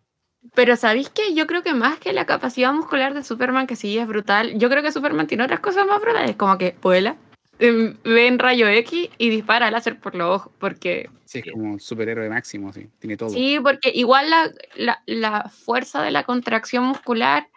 [0.56, 1.34] Pero ¿sabéis qué?
[1.34, 4.70] Yo creo que más que la capacidad muscular de Superman, que sí es brutal, yo
[4.70, 7.18] creo que Superman tiene otras cosas más brutales, como que vuela,
[7.60, 11.74] em, ve en rayo X y dispara láser por los ojos, porque Sí, es como
[11.74, 13.30] un superhéroe máximo, sí, tiene todo.
[13.30, 17.48] sí, porque igual la, la, la fuerza de la contracción muscular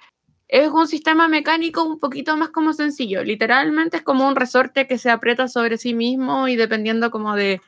[0.49, 4.99] es un sistema mecánico un poquito más como sencillo, literalmente es como un resorte que
[4.99, 7.61] se aprieta sobre sí mismo y dependiendo como de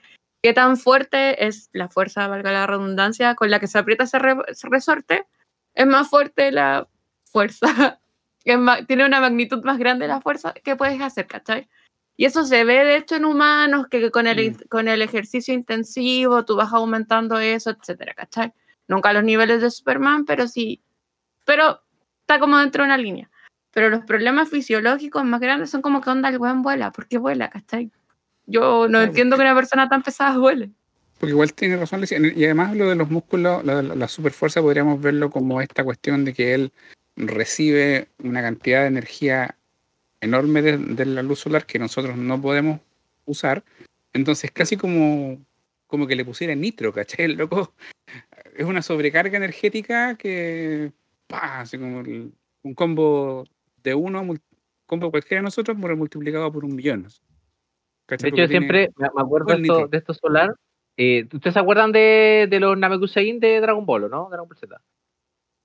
[0.42, 4.18] qué tan fuerte es la fuerza, valga la redundancia, con la que se aprieta ese,
[4.18, 5.26] re- resorte,
[5.74, 6.88] es más fuerte la
[7.24, 8.00] fuerza,
[8.44, 11.68] es tiene una magnitud más grande la fuerza que puedes hacer, ¿cachai?
[12.16, 14.68] Y eso se ve, de hecho, en humanos, que con el, Mm.
[14.68, 18.52] con el ejercicio intensivo tú vas aumentando eso, etcétera, ¿cachai?
[18.86, 20.82] Nunca a los niveles de Superman, pero sí.
[21.46, 21.80] Pero
[22.20, 23.30] está como dentro de una línea.
[23.72, 26.90] Pero los problemas fisiológicos más grandes son como que onda el weón vuela.
[26.92, 27.90] ¿Por qué vuela, cachai?
[28.46, 30.70] Yo no entiendo que una persona tan pesada vuele.
[31.18, 35.30] Porque igual tiene razón, y además lo de los músculos, la, la, superfuerza podríamos verlo
[35.30, 36.72] como esta cuestión de que él
[37.16, 39.56] recibe una cantidad de energía
[40.20, 42.80] enorme de, de la luz solar que nosotros no podemos
[43.24, 43.62] usar.
[44.12, 45.38] Entonces casi como,
[45.86, 47.26] como que le pusiera nitro, ¿cachai?
[47.26, 47.72] El loco
[48.56, 50.92] es una sobrecarga energética que,
[51.26, 51.60] ¡pah!
[51.60, 53.44] así como el- un combo
[53.82, 54.24] de uno,
[54.86, 57.06] combo cualquiera de nosotros multiplicado por un millón.
[58.16, 60.54] De hecho, tiene- siempre me me acuerdo esto, de esto solar.
[60.96, 64.28] eh, ¿Ustedes se acuerdan de, de los Namekusein de Dragon Ball, no?
[64.30, 64.80] Dragon Ball Z.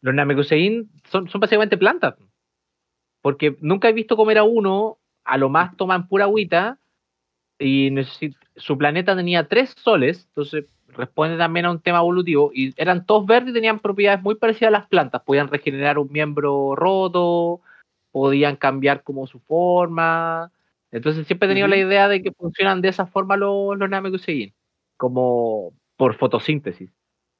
[0.01, 2.15] Los Namekusein son, son básicamente plantas.
[3.21, 6.77] Porque nunca he visto comer a uno, a lo más toman pura agüita,
[7.59, 7.91] y
[8.55, 13.25] su planeta tenía tres soles, entonces responde también a un tema evolutivo, y eran todos
[13.25, 15.23] verdes y tenían propiedades muy parecidas a las plantas.
[15.23, 17.61] Podían regenerar un miembro roto,
[18.11, 20.51] podían cambiar como su forma.
[20.91, 24.53] Entonces siempre he tenido la idea de que funcionan de esa forma los, los Namekusein,
[24.97, 26.91] como por fotosíntesis.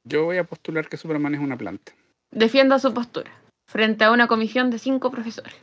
[0.04, 1.94] Yo voy a postular que Superman es una planta.
[2.32, 3.32] Defienda su postura
[3.68, 5.56] frente a una comisión de cinco profesores.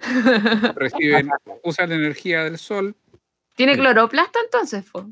[0.76, 1.30] Reciben,
[1.62, 2.96] usan la energía del sol.
[3.54, 4.88] ¿Tiene cloroplasta entonces?
[4.90, 5.08] po?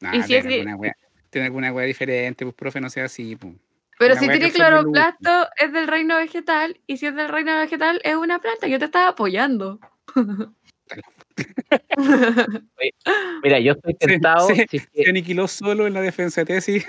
[0.00, 0.96] Nah, ¿Y si tiene, es que- alguna wea,
[1.30, 3.36] tiene alguna wea diferente, pues profe, no sea así.
[3.36, 3.54] Pues.
[3.98, 8.00] Pero Una si tiene cloroplasto es del reino vegetal y si es del reino vegetal
[8.02, 8.66] es una planta.
[8.66, 9.78] Yo te estaba apoyando.
[13.42, 16.46] Mira, yo estoy tentado, sí, si es que Se aniquiló solo en la defensa de
[16.46, 16.86] tesis.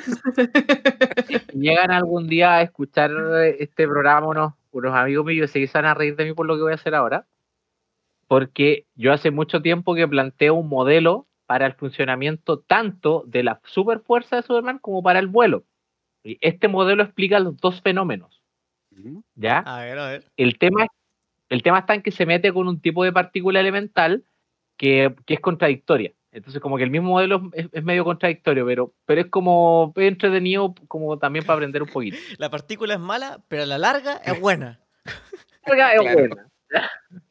[1.54, 3.12] llegan algún día a escuchar
[3.60, 6.56] este programa unos, unos amigos míos y se van a reír de mí por lo
[6.56, 7.26] que voy a hacer ahora.
[8.28, 13.60] Porque yo hace mucho tiempo que planteo un modelo para el funcionamiento tanto de la
[13.66, 15.66] superfuerza de Superman como para el vuelo.
[16.24, 18.42] Y este modelo explica los dos fenómenos.
[19.36, 19.60] ¿Ya?
[19.60, 20.26] A ver, a ver.
[20.38, 20.86] El tema,
[21.50, 24.24] el tema está en que se mete con un tipo de partícula elemental
[24.82, 26.12] que, que es contradictoria.
[26.32, 30.08] Entonces, como que el mismo modelo es, es medio contradictorio, pero, pero es como es
[30.08, 32.18] entretenido como también para aprender un poquito.
[32.40, 34.80] La partícula es mala, pero a la larga es buena.
[35.66, 36.18] Carga es Claro.
[36.18, 36.50] buena.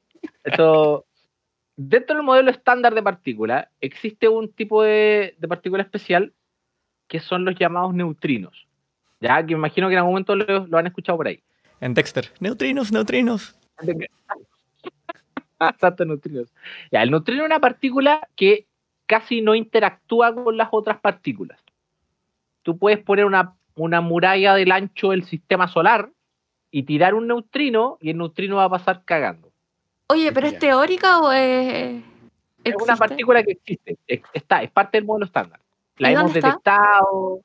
[0.44, 1.06] Esto,
[1.76, 6.32] dentro del modelo estándar de partícula, existe un tipo de, de partícula especial
[7.08, 8.68] que son los llamados neutrinos.
[9.18, 11.42] Ya, que me imagino que en algún momento lo, lo han escuchado por ahí.
[11.80, 12.30] En Dexter.
[12.38, 13.56] Neutrinos, neutrinos.
[15.70, 16.52] Exacto, neutrinos.
[16.90, 18.66] Ya, el neutrino es una partícula que
[19.06, 21.60] casi no interactúa con las otras partículas.
[22.62, 26.10] Tú puedes poner una, una muralla del ancho del sistema solar
[26.70, 29.50] y tirar un neutrino y el neutrino va a pasar cagando.
[30.08, 32.02] Oye, ¿pero es teórica o es.?
[32.62, 35.60] Es una partícula que existe, es- está, es parte del modelo estándar.
[35.96, 37.40] La ¿Y hemos detectado.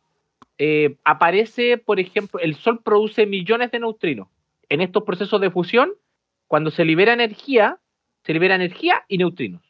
[0.58, 4.28] eh, aparece, por ejemplo, el Sol produce millones de neutrinos.
[4.69, 5.91] En estos procesos de fusión,
[6.47, 7.78] cuando se libera energía,
[8.26, 9.62] se libera energía y neutrinos.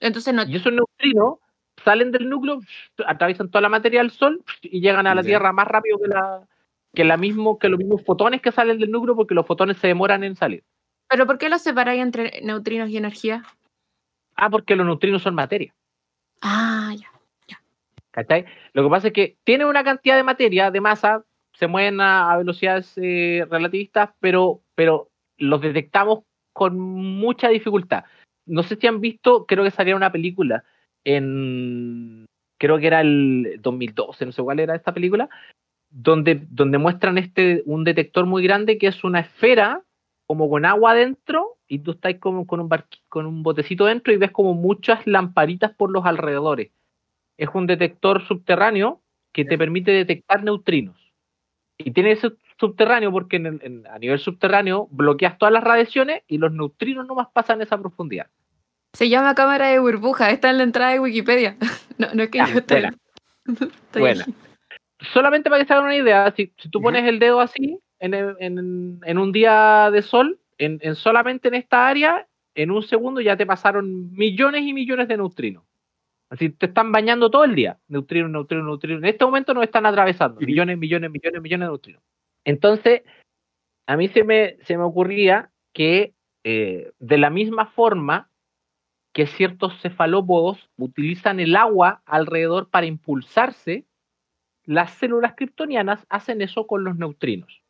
[0.00, 0.44] Entonces no.
[0.46, 1.38] Y esos neutrinos
[1.84, 2.60] salen del núcleo,
[3.06, 5.28] atraviesan toda la materia del Sol y llegan a la Ya.
[5.28, 6.48] Tierra más rápido que, la,
[6.94, 9.88] que, la mismo, que los mismos fotones que salen del núcleo porque los fotones se
[9.88, 10.64] demoran en salir.
[11.08, 13.44] ¿Pero por qué lo separáis entre neutrinos y energía?
[14.34, 15.74] Ah, porque los neutrinos son materia.
[16.40, 17.10] Ah, ya.
[18.10, 18.46] ¿Cachai?
[18.72, 22.32] Lo que pasa es que tienen una cantidad de materia, de masa, se mueven a,
[22.32, 26.24] a velocidades eh, relativistas, pero, pero los detectamos
[26.56, 28.04] con mucha dificultad.
[28.46, 30.64] No sé si han visto, creo que salía una película
[31.04, 32.24] en,
[32.58, 35.28] creo que era el 2012, no sé cuál era esta película,
[35.90, 39.82] donde, donde muestran este, un detector muy grande que es una esfera
[40.26, 44.14] como con agua adentro y tú estás como con un, barqui- con un botecito dentro
[44.14, 46.70] y ves como muchas lamparitas por los alrededores
[47.36, 49.02] es un detector subterráneo
[49.34, 50.96] que te permite detectar neutrinos.
[51.78, 56.22] Y tiene ese subterráneo porque en el- en- a nivel subterráneo bloqueas todas las radiaciones
[56.26, 58.26] y los neutrinos nomás pasan esa profundidad.
[58.94, 60.30] Se llama cámara de burbuja.
[60.30, 61.56] Está en la entrada de Wikipedia.
[61.98, 62.90] No, no es que Ya, yo esté.
[65.14, 68.12] Solamente para que se hagan una idea, si, si tú pones el dedo así en,
[68.14, 72.82] el- en- en un día de sol, en, en solamente en esta área, en un
[72.82, 75.64] segundo ya te pasaron millones y millones de neutrinos.
[76.28, 77.78] Así te están bañando todo el día.
[77.88, 78.98] Neutrinos, neutrinos, neutrinos.
[79.02, 80.40] En este momento nos están atravesando.
[80.40, 82.02] Millones, millones, millones, millones de neutrinos.
[82.46, 83.02] Entonces,
[83.86, 88.30] a mí se me, se me ocurría que eh, de la misma forma
[89.12, 93.84] que ciertos cefalópodos utilizan el agua alrededor para impulsarse,
[94.64, 97.62] las células kryptonianas hacen eso con los neutrinos.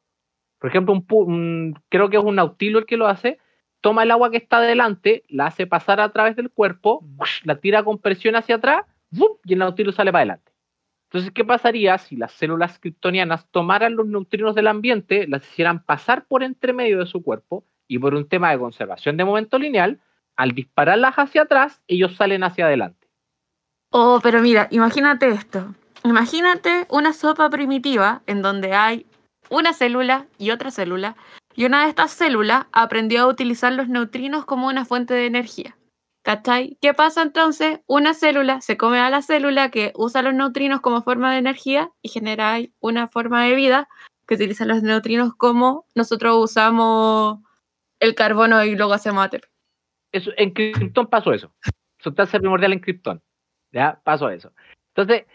[0.59, 3.39] Por ejemplo, un un- creo que es un nautilo el que lo hace,
[3.81, 7.21] toma el agua que está adelante, la hace pasar a través del cuerpo, Mm.
[7.45, 8.85] la tira con presión hacia atrás,
[9.45, 10.53] y el Nautilus sale para adelante.
[11.07, 16.27] Entonces, ¿qué pasaría si las células kryptonianas tomaran los neutrinos del ambiente, las hicieran pasar
[16.27, 20.01] por entre medio de su cuerpo y por un tema de conservación de momento lineal,
[20.37, 23.07] al dispararlas hacia atrás, ellos salen hacia adelante?
[23.91, 25.75] Oh, pero mira, imagínate esto.
[26.05, 29.07] Imagínate una sopa primitiva en donde hay
[29.49, 31.17] una célula y otra célula,
[31.55, 35.77] y una de estas células aprendió a utilizar los neutrinos como una fuente de energía.
[36.27, 36.77] ¿Cachai?
[36.81, 37.79] ¿Qué pasa entonces?
[37.87, 41.93] Una célula se come a la célula que usa los neutrinos como forma de energía
[42.03, 43.89] y genera una forma de vida
[44.27, 47.39] que utiliza los neutrinos como nosotros usamos
[48.01, 49.45] el carbono y luego hacemos ATP.
[50.11, 51.53] Eso, en Krypton pasó eso.
[52.01, 53.23] Sustancia primordial en Krypton.
[54.03, 54.51] Pasó eso.
[54.97, 55.27] Entonces,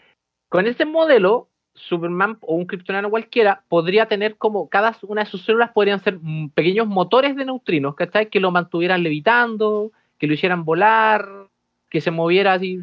[0.50, 5.42] con ese modelo, Superman o un kryptoniano cualquiera podría tener como cada una de sus
[5.42, 6.20] células podrían ser
[6.54, 8.28] pequeños motores de neutrinos, ¿cachai?
[8.28, 9.90] Que lo mantuvieran levitando,
[10.22, 11.48] que lo hicieran volar,
[11.90, 12.78] que se moviera así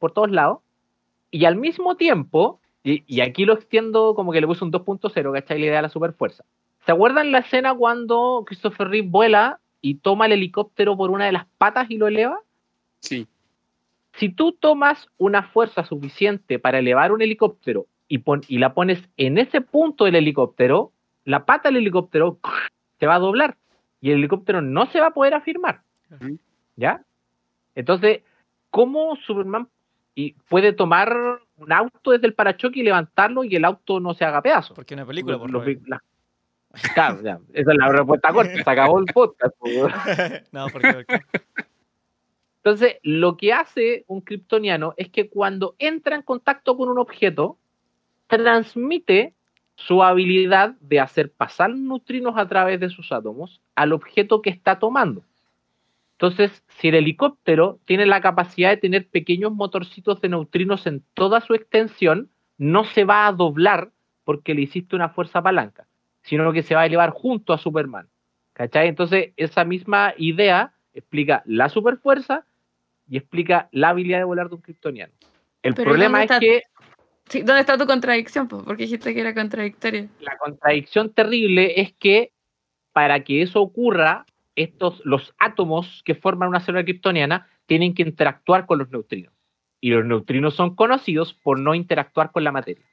[0.00, 0.58] por todos lados.
[1.30, 5.32] Y al mismo tiempo, y, y aquí lo extiendo como que le puse un 2.0,
[5.32, 5.60] ¿cachai?
[5.60, 6.42] La idea de la superfuerza.
[6.84, 11.30] ¿Se acuerdan la escena cuando Christopher Reeve vuela y toma el helicóptero por una de
[11.30, 12.40] las patas y lo eleva?
[12.98, 13.28] Sí.
[14.14, 19.08] Si tú tomas una fuerza suficiente para elevar un helicóptero y, pon- y la pones
[19.16, 20.90] en ese punto del helicóptero,
[21.24, 22.40] la pata del helicóptero
[22.98, 23.56] se va a doblar
[24.00, 25.82] y el helicóptero no se va a poder afirmar.
[26.76, 27.04] ¿Ya?
[27.74, 28.22] Entonces,
[28.70, 29.68] ¿cómo Superman
[30.14, 31.14] y puede tomar
[31.56, 34.74] un auto desde el parachoque y levantarlo y el auto no se haga pedazo?
[34.74, 36.02] Porque una película, por Los- la-
[36.94, 39.54] Claro, ya, esa es la respuesta corta, se acabó el podcast.
[39.58, 39.66] po.
[40.52, 41.20] no, porque, porque-
[42.64, 47.58] Entonces, lo que hace un kryptoniano es que cuando entra en contacto con un objeto,
[48.26, 49.34] transmite
[49.74, 54.78] su habilidad de hacer pasar neutrinos a través de sus átomos al objeto que está
[54.78, 55.24] tomando.
[56.22, 61.40] Entonces, si el helicóptero tiene la capacidad de tener pequeños motorcitos de neutrinos en toda
[61.40, 63.90] su extensión, no se va a doblar
[64.22, 65.88] porque le hiciste una fuerza palanca,
[66.22, 68.06] sino que se va a elevar junto a Superman.
[68.52, 68.86] ¿Cachai?
[68.86, 72.46] Entonces, esa misma idea explica la superfuerza
[73.08, 75.12] y explica la habilidad de volar de un kryptoniano.
[75.60, 76.62] El Pero problema ¿dónde es está- que
[77.30, 78.46] Sí, ¿Dónde está tu contradicción?
[78.46, 78.62] po?
[78.62, 80.06] Porque dijiste que era contradictoria.
[80.20, 82.30] la contradicción terrible es que
[82.92, 84.24] para que eso ocurra,
[84.62, 89.32] estos, los átomos que forman una célula kryptoniana tienen que interactuar con los neutrinos.
[89.80, 92.84] Y los neutrinos son conocidos por no interactuar con la materia.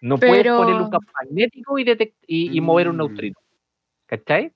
[0.00, 2.98] No puedes poner un campo magnético y, detect- y, y mover un Mm.
[2.98, 3.36] neutrino.
[4.06, 4.52] ¿Cachai?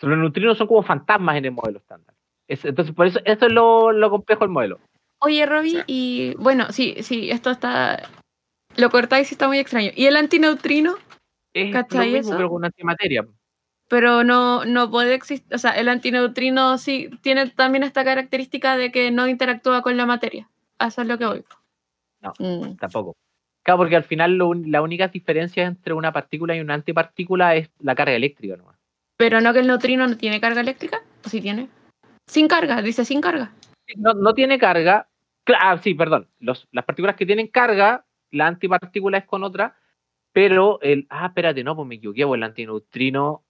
[0.00, 2.14] Los neutrinos son como fantasmas en el modelo estándar.
[2.46, 4.78] Es- entonces, por eso, eso es lo, lo complejo del modelo.
[5.18, 5.82] Oye, Robbie, Sí.
[5.86, 8.08] y bueno, sí, sí, esto está.
[8.76, 9.90] Lo cortáis y está muy extraño.
[9.96, 10.94] ¿Y el antineutrino?
[11.54, 12.36] Es ¿Cachai lo mismo, eso?
[12.36, 13.26] pero con antimateria.
[13.88, 15.46] Pero no, no puede existir.
[15.54, 20.06] O sea, el antineutrino sí tiene también esta característica de que no interactúa con la
[20.06, 20.48] materia.
[20.80, 21.44] Eso es lo que voy.
[22.20, 22.32] No.
[22.38, 22.76] Mm.
[22.76, 23.16] Tampoco.
[23.62, 27.70] Claro, porque al final lo la única diferencia entre una partícula y una antipartícula es
[27.80, 28.76] la carga eléctrica nomás.
[29.16, 31.02] Pero no que el neutrino no tiene carga eléctrica.
[31.24, 31.68] ¿O sí tiene?
[32.28, 33.52] Sin carga, dice sin carga.
[33.96, 35.08] No, no tiene carga.
[35.60, 36.28] Ah, sí, perdón.
[36.40, 39.76] Los- las partículas que tienen carga, la antipartícula es con otra,
[40.32, 41.06] pero el.
[41.08, 43.44] Ah, espérate, no, pues me equivoqué, pues el antineutrino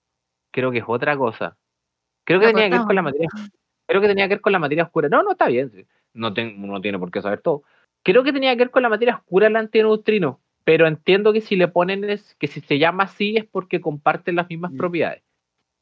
[0.51, 1.57] creo que es otra cosa.
[2.23, 3.29] Creo que tenía que ver con la materia.
[3.85, 5.07] Creo que tenía que ver con la materia oscura.
[5.09, 5.69] No, no está bien.
[5.71, 5.85] sí.
[6.13, 7.63] No, ten- no tiene por qué saber todo.
[8.03, 11.55] Creo que tenía que ver con la materia oscura el antineutrino, pero entiendo que si
[11.55, 14.77] le ponen es que si se llama así es porque comparten las mismas Mm.
[14.77, 15.23] propiedades.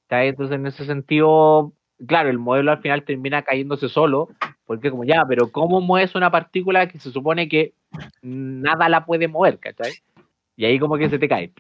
[0.10, 1.74] Entonces, en ese sentido,
[2.08, 4.30] claro, el modelo al final termina cayéndose solo,
[4.66, 7.74] porque como ya, pero ¿cómo mueves una partícula que se supone que
[8.22, 9.98] nada la puede mover, ¿cachai?
[10.56, 11.52] Y ahí como que se te cae.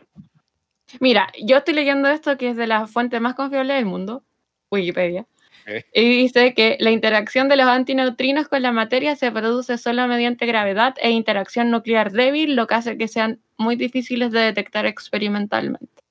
[1.00, 4.24] Mira, yo estoy leyendo esto que es de la fuente más confiable del mundo,
[4.71, 5.26] Wikipedia.
[5.65, 5.84] Eh.
[5.93, 10.45] Y dice que la interacción de los antineutrinos con la materia se produce solo mediante
[10.45, 16.03] gravedad e interacción nuclear débil, lo que hace que sean muy difíciles de detectar experimentalmente.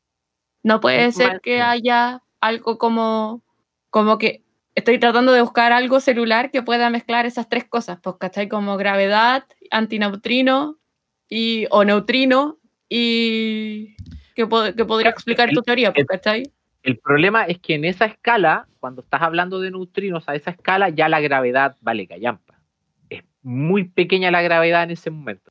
[0.64, 3.42] No puede ser Mal- que haya algo como,
[3.90, 4.42] como que
[4.74, 8.48] estoy tratando de buscar algo celular que pueda mezclar esas tres cosas, pues, ¿cachai?
[8.48, 10.78] Como gravedad, antineutrino
[11.28, 13.94] y, o neutrino y
[14.34, 16.42] que, po- que podría explicar tu el- teoría, pues, el- ¿cachai?
[16.82, 20.90] El problema es que en esa escala, cuando estás hablando de neutrinos a esa escala,
[20.90, 22.60] ya la gravedad vale callampa.
[23.08, 25.50] Es muy pequeña la gravedad en ese momento.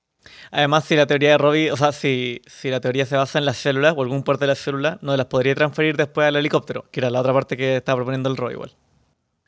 [0.51, 3.45] Además, si la teoría de Robbie, o sea, si, si la teoría se basa en
[3.45, 6.85] las células o algún parte de las células, no las podría transferir después al helicóptero,
[6.91, 8.71] que era la otra parte que estaba proponiendo el Robbie igual.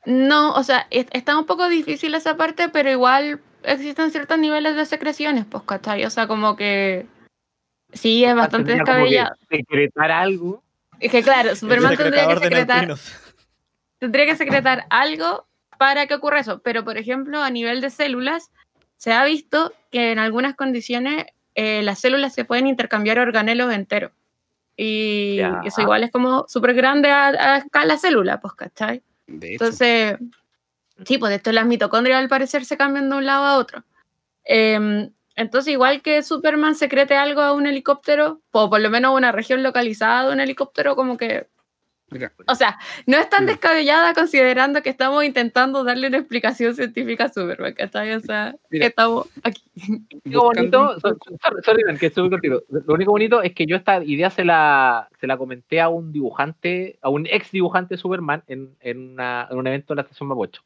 [0.06, 4.76] No, o sea, es- está un poco difícil esa parte, pero igual existen ciertos niveles
[4.76, 6.04] de secreciones, pues, ¿cachai?
[6.06, 7.06] O sea, como que
[7.96, 9.36] sí, es bastante descabellado.
[9.50, 10.64] Secretar algo.
[11.00, 12.96] Es que claro, Superman tendría que de secretar,
[14.00, 15.46] tendría que secretar algo
[15.78, 16.60] para que ocurra eso.
[16.60, 18.52] Pero, por ejemplo, a nivel de células,
[18.98, 21.26] se ha visto que en algunas condiciones
[21.56, 24.12] eh, las células se pueden intercambiar organelos enteros.
[24.78, 25.62] Y Ya.
[25.66, 29.02] eso igual es como súper grande a, a escala célula, pues, ¿cachai?
[29.28, 30.18] De hecho, Entonces,
[31.06, 33.84] sí, pues esto las mitocondrias al parecer se cambian de un lado a otro.
[34.44, 39.16] Em, entonces, igual que Superman secrete algo a un helicóptero, o por lo menos a
[39.16, 41.48] una región localizada de un helicóptero, como que,
[42.48, 42.78] o sea,
[43.08, 48.14] no es tan descabellada considerando que estamos intentando darle una explicación científica a Superman, ¿cachai?
[48.14, 48.86] O sea, Mira.
[48.86, 49.64] estamos aquí.
[50.24, 51.18] Lo bonito, sorry,
[51.64, 52.62] sorry, que estuve contigo.
[52.70, 56.12] Lo único bonito es que yo esta idea se la, se la comenté a un
[56.14, 60.02] dibujante, a un ex dibujante de Superman en, en, una- en un evento de la
[60.04, 60.62] estación Mapocho.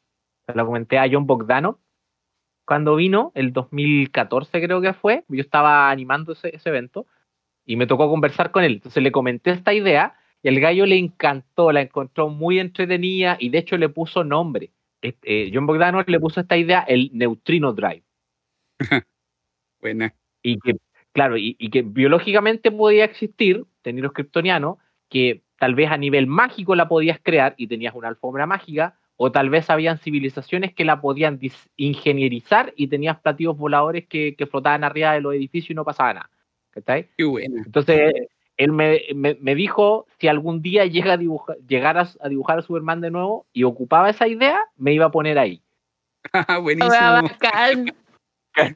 [0.46, 1.80] Se la comenté a John Bogdano
[2.70, 5.24] cuando vino, el 2014 creo que fue.
[5.26, 7.04] Yo estaba animando ese, ese evento
[7.66, 8.74] y me tocó conversar con él.
[8.74, 13.48] Entonces le comenté esta idea y el gallo le encantó, la encontró muy entretenida y
[13.48, 14.70] de hecho le puso nombre.
[15.02, 18.04] Este, John Bogdano le puso esta idea el Neutrino Drive
[19.80, 20.14] buena.
[20.40, 20.76] y que,
[21.10, 26.28] claro, y, y que biológicamente podía existir, tener los kryptonianos, que tal vez a nivel
[26.28, 30.86] mágico la podías crear y tenías una alfombra mágica, o tal vez habían civilizaciones que
[30.86, 31.38] la podían
[31.76, 36.14] ingenierizar y tenías platillos voladores que, que flotaban arriba de los edificios y no pasaba
[36.14, 36.30] nada.
[36.70, 37.08] ¿cachai?
[37.18, 37.62] Qué buena.
[37.66, 38.14] Entonces,
[38.56, 42.62] él me, me- me dijo si algún día llega a dibujar, llegara a dibujar a
[42.62, 45.60] Superman de nuevo y ocupaba esa idea, me iba a poner ahí.
[46.32, 46.90] Ah, buenísimo.
[47.22, 47.92] Bacán.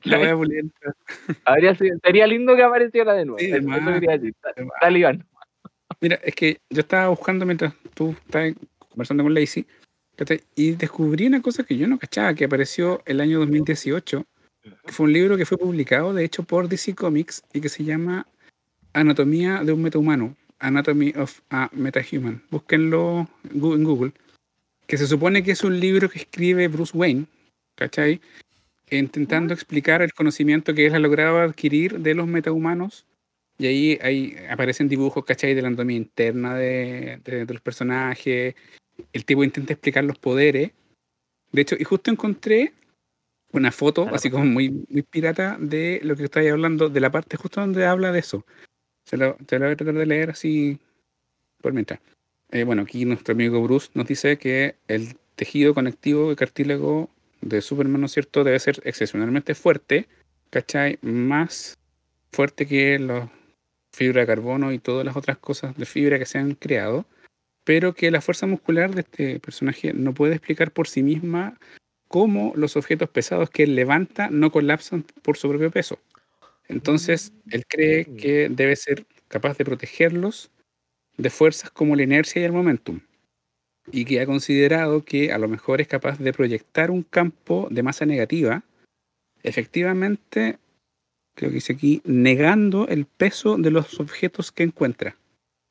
[0.05, 0.35] Voy a.
[1.47, 3.39] Habría sería lindo que apareciera de nuevo.
[3.39, 3.95] Sí, Eso- eso además.
[3.95, 4.35] quería decir.
[4.83, 5.27] Dale, Iván.
[6.03, 8.53] Mira, es que yo estaba buscando mientras tú estabas
[8.91, 9.65] conversando con Lacey.
[10.55, 14.25] Y descubrí una cosa que yo no cachaba, que apareció el año 2018,
[14.87, 17.85] que fue un libro que fue publicado, de hecho, por DC Comics y que se
[17.85, 18.27] llama
[18.93, 22.43] Anatomía de un metahumano, Anatomy of a Metahuman.
[22.51, 24.13] Búsquenlo en Google,
[24.87, 27.27] que se supone que es un libro que escribe Bruce Wayne,
[27.75, 28.21] ¿cachai?
[28.91, 33.07] Intentando explicar el conocimiento que él ha logrado adquirir de los metahumanos
[33.59, 35.55] y ahí, ahí aparecen dibujos, ¿cachai?
[35.55, 38.55] De la anatomía interna de, de- de los personajes.
[39.13, 40.73] El tipo intenta explicar los poderes.
[41.53, 42.73] De hecho, y justo encontré
[43.53, 44.17] una foto, Claro.
[44.17, 47.87] así como muy, muy pirata, de lo que estáis hablando, de la parte justo donde
[47.87, 48.45] habla de eso.
[49.05, 50.79] Se lo, te lo voy a tratar de leer así
[51.61, 52.01] por mientras.
[52.51, 57.61] Eh, bueno, aquí nuestro amigo Bruce nos dice que el tejido conectivo de cartílago de
[57.61, 60.09] Superman, ¿no es cierto?, debe ser excepcionalmente fuerte,
[60.51, 60.99] ¿cachai?
[61.03, 61.77] Más
[62.33, 63.29] fuerte que los
[63.93, 67.07] fibra de carbono y todas las otras cosas de fibra que se han creado,
[67.65, 71.59] pero que la fuerza muscular de este personaje no puede explicar por sí misma
[72.09, 75.99] cómo los objetos pesados que él levanta no colapsan por su propio peso.
[76.69, 78.17] Entonces, él cree Mm.
[78.17, 80.51] que debe ser capaz de protegerlos
[81.17, 83.01] de fuerzas como la inercia y el momentum.
[83.93, 87.83] Y que ha considerado que a lo mejor es capaz de proyectar un campo de
[87.83, 88.63] masa negativa,
[89.43, 90.59] efectivamente,
[91.35, 95.17] creo que dice aquí, negando el peso de los objetos que encuentra.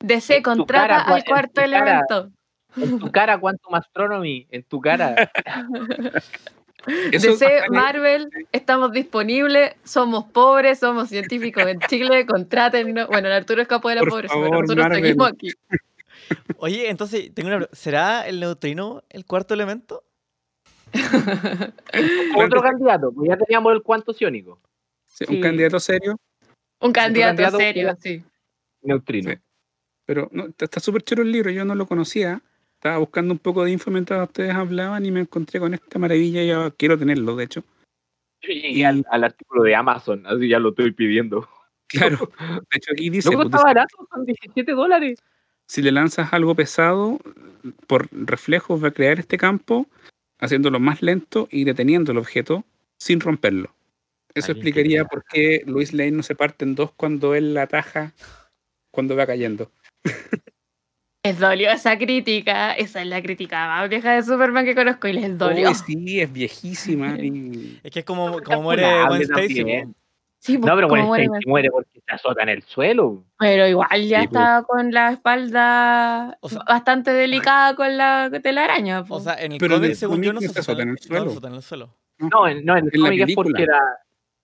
[0.06, 1.66] DC contrata cara, al en cuarto cara.
[1.66, 2.30] elemento.
[2.76, 5.30] En tu cara, Quantum Astronomy, en tu cara.
[7.12, 13.08] Eso DC, Marvel, estamos disponibles, somos pobres, somos científicos en Chile, contrátennos.
[13.08, 15.02] Bueno, el Arturo escapó de la Por pobreza, pero favor, nosotros Marvel.
[15.04, 15.52] seguimos aquí.
[16.58, 17.76] Oye, entonces, tengo una pregunta.
[17.76, 20.04] ¿Será el neutrino el cuarto elemento?
[22.36, 24.60] Otro candidato, pues ya teníamos el cuanto ciónico,
[25.06, 25.40] sí, un Sí.
[25.40, 26.16] candidato serio,
[26.80, 28.22] Un candidato, candidato serio, sí.
[28.82, 29.30] neutrino.
[29.32, 29.38] Sí.
[30.06, 32.42] Pero no, está súper chulo el libro, yo no lo conocía.
[32.74, 36.42] Estaba buscando un poco de info mientras ustedes hablaban y me encontré con esta maravilla
[36.42, 37.64] y yo quiero tenerlo, de hecho.
[38.42, 41.48] Yo llegué al, al artículo de Amazon, así ya lo estoy pidiendo.
[41.86, 42.30] Claro,
[42.70, 45.22] de hecho aquí dice, pues, está barato, son 17 dólares.
[45.68, 47.20] si le lanzas algo pesado,
[47.86, 49.86] por reflejos va a crear este campo,
[50.38, 52.64] haciéndolo más lento y deteniendo el objeto
[52.96, 53.70] sin romperlo.
[54.34, 58.12] Eso explicaría por qué Luis Lane no se parte en dos cuando él la ataja
[58.90, 59.70] cuando va cayendo.
[61.24, 65.14] Les dolió esa crítica, esa es la crítica más vieja de Superman que conozco y
[65.14, 65.70] les dolió.
[65.70, 67.16] Uy, sí, es viejísima.
[67.18, 69.64] y- Es que es como, como muere Gwen Stacy.
[70.38, 73.24] Sí, pues, No, pero Gwen muere Stacy muere porque se azota en el suelo.
[73.38, 74.42] Pero igual ya Sí, pues.
[74.42, 79.00] está con la espalda O sea- bastante delicada con la telaraña.
[79.00, 79.20] O po.
[79.20, 80.88] sea, en el Pero en cómic, el según yo, no no se se azota en
[80.90, 81.24] el no, no suelo.
[81.24, 81.96] se azota en el suelo.
[82.18, 83.80] No, en, no, en el cómic es porque la.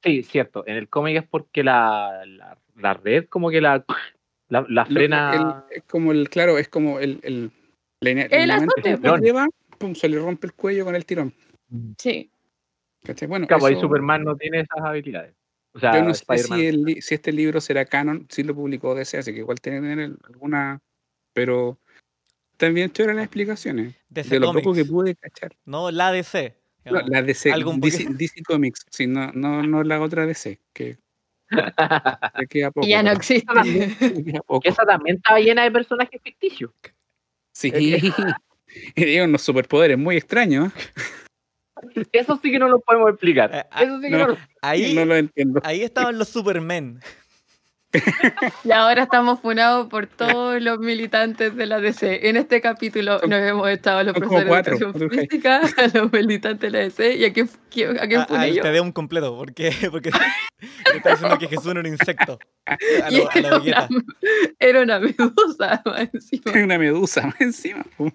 [0.02, 0.64] Sí, cierto.
[0.66, 3.84] En el cómic es porque la, la, la red, como que la,
[4.50, 5.64] la, la lo- frena.
[5.70, 7.50] el- es como el, claro, es como el, el,
[8.02, 9.46] El azote, que lleva,
[9.78, 11.32] pum, se le rompe el cuello con el tirón.
[11.98, 12.30] Sí.
[13.04, 13.26] ¿cachai?
[13.28, 15.34] Bueno, Claro, ahí eso- Superman no tiene esas habilidades.
[15.72, 18.94] O sea, Yo no sé si, el si este libro será canon, si lo publicó
[18.94, 20.80] DC, así que igual tiene que tener alguna.
[21.32, 21.78] Pero
[22.72, 23.94] bien choras las explicaciones.
[24.08, 24.84] DC De lo poco Comics.
[24.84, 25.56] que pude cachar.
[25.64, 26.56] No, la DC.
[26.86, 30.98] No, la DC, DC, DC Comics, sí, no, no, no la otra DC, que
[32.74, 32.86] poco.
[32.86, 33.46] Y ya no existe.
[34.46, 34.60] poco.
[34.68, 36.70] Esa también estaba llena de personajes ficticios.
[37.52, 37.72] Sí.
[38.94, 40.72] Y digo, unos superpoderes muy extraños.
[42.12, 43.50] Eso sí que no lo podemos explicar.
[43.52, 44.18] Eh, ah, Eso sí que no.
[44.18, 45.60] no lo- Ahí, No lo entiendo.
[45.64, 47.00] ahí estaban los Supermen.
[48.64, 52.28] Y ahora estamos funados por todos los militantes de la DC.
[52.28, 55.10] En este capítulo Son- nos hemos echado a los profesores de cuatro, educación ¿no?
[55.20, 57.16] física, a los militantes de la DC.
[57.16, 58.62] ¿Y a quién, a quién A- Al yo?
[58.62, 59.36] TD un completo.
[59.36, 60.10] Porque, porque
[60.92, 62.38] me está diciendo que Jesús era un insecto.
[63.04, 63.88] A lo, a era, lo una,
[64.60, 66.52] era una medusa, más encima.
[66.54, 67.84] Hay una medusa más encima.
[67.98, 68.12] Con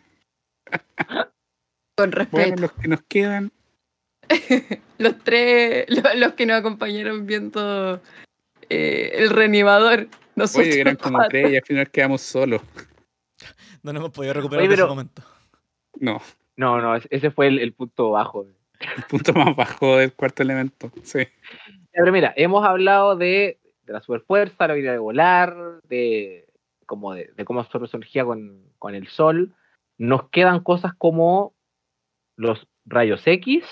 [1.97, 2.61] Bueno, respeto.
[2.61, 3.51] los que nos quedan.
[4.97, 8.01] Los tres, lo- los, que nos acompañaron viendo
[8.69, 10.07] eh, el reanimador.
[10.35, 11.29] Nosotros Oye, eran como cuatro.
[11.39, 12.61] tres y al final quedamos solos.
[13.83, 15.21] No nos hemos podido recuperar Oye, de ese momento.
[15.99, 16.21] No,
[16.57, 18.45] No, no, ese- ese fue el, el punto bajo.
[18.97, 20.91] el punto más bajo del cuarto elemento.
[21.03, 21.19] Sí.
[21.91, 25.55] Pero mira, hemos hablado de, de la superfuerza, la habilidad de volar,
[25.87, 26.47] de,
[26.85, 29.53] como de, de cómo absorbe su energía con, con el sol.
[29.97, 31.53] Nos quedan cosas como
[32.35, 33.63] los rayos X,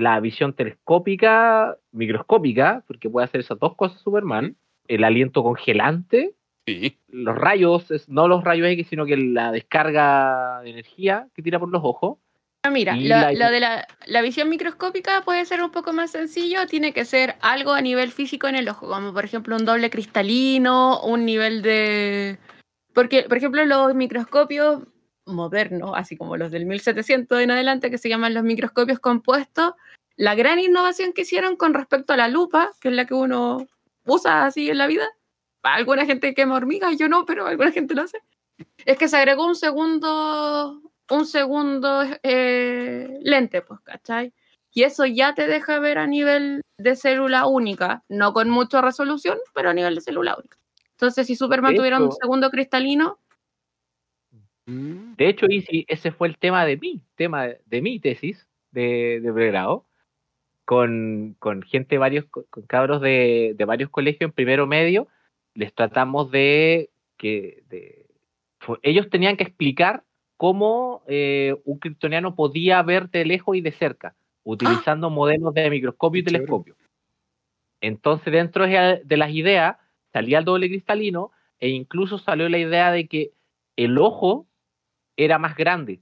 [0.00, 4.56] la visión telescópica, microscópica, porque puede hacer esas dos cosas Superman,
[4.88, 6.34] el aliento congelante,
[6.66, 6.98] Sí.
[7.08, 11.70] los rayos, no los rayos X, sino que la descarga de energía que tira por
[11.70, 12.18] los ojos.
[12.62, 16.10] Ah, Mira, lo, la- lo de la, la visión microscópica puede ser un poco más
[16.10, 19.64] sencillo, tiene que ser algo a nivel físico en el ojo, como por ejemplo un
[19.64, 22.38] doble cristalino, un nivel de...
[22.92, 24.82] Porque, por ejemplo, los microscopios
[25.30, 29.74] modernos, así como los del 1700 en adelante, que se llaman los microscopios compuestos,
[30.16, 33.66] la gran innovación que hicieron con respecto a la lupa, que es la que uno
[34.04, 35.08] usa así en la vida,
[35.62, 38.18] alguna gente quema hormigas, yo no, pero alguna gente lo hace,
[38.84, 44.32] es que se agregó un segundo un segundo eh, lente, pues, ¿cachai?
[44.72, 49.38] Y eso ya te deja ver a nivel de célula única, no con mucha resolución,
[49.52, 50.56] pero a nivel de célula única.
[50.92, 53.18] Entonces, si Superman De tuviera un segundo cristalino,
[54.70, 55.14] Mm.
[55.16, 59.20] De hecho, Easy, ese fue el tema de mi, tema de, de mi tesis de,
[59.20, 59.84] de pregrado,
[60.64, 65.08] con, con gente, varios, con, con cabros de, de varios colegios en primero medio,
[65.54, 67.64] les tratamos de que
[68.60, 70.04] fue- ellos tenían que explicar
[70.36, 74.14] cómo eh, un kryptoniano podía ver de lejos y de cerca,
[74.44, 76.46] utilizando modelos de microscopio y Qué chévere.
[76.46, 76.76] telescopio.
[77.80, 79.76] Entonces, dentro de de las ideas,
[80.12, 83.32] salía el doble cristalino e incluso salió la idea de que
[83.76, 84.46] el ojo
[85.24, 86.00] era más grande.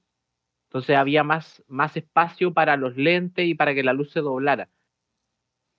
[0.68, 4.68] Entonces había más, más espacio para los lentes y para que la luz se doblara.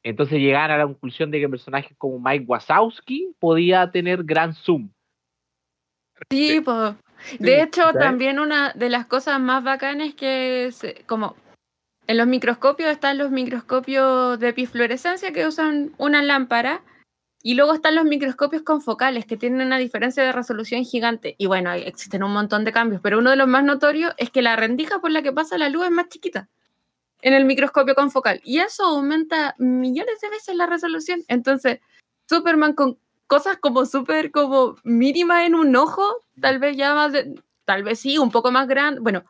[0.03, 4.89] Entonces llegaron a la conclusión de que personajes como Mike Wazowski podía tener gran zoom.
[6.29, 6.95] sí, pues.
[7.37, 7.99] De hecho, ¿sabes?
[7.99, 11.35] también una de las cosas más bacanas que, se- como
[12.07, 16.81] en los microscopios están los microscopios de epifluorescencia que usan una lámpara
[17.41, 21.35] y luego están los microscopios confocales que tienen una diferencia de resolución gigante.
[21.37, 24.41] Y bueno, existen un montón de cambios, pero uno de los más notorios es que
[24.41, 26.49] la rendija por la que pasa la luz es más chiquita
[27.21, 31.23] en el microscopio confocal y eso aumenta millones de veces la resolución.
[31.27, 31.79] Entonces,
[32.27, 36.03] Superman con cosas como súper como mínimas en un ojo,
[36.41, 37.35] tal vez ya más de,
[37.65, 39.01] tal vez sí, un poco más grande.
[39.01, 39.23] Bueno,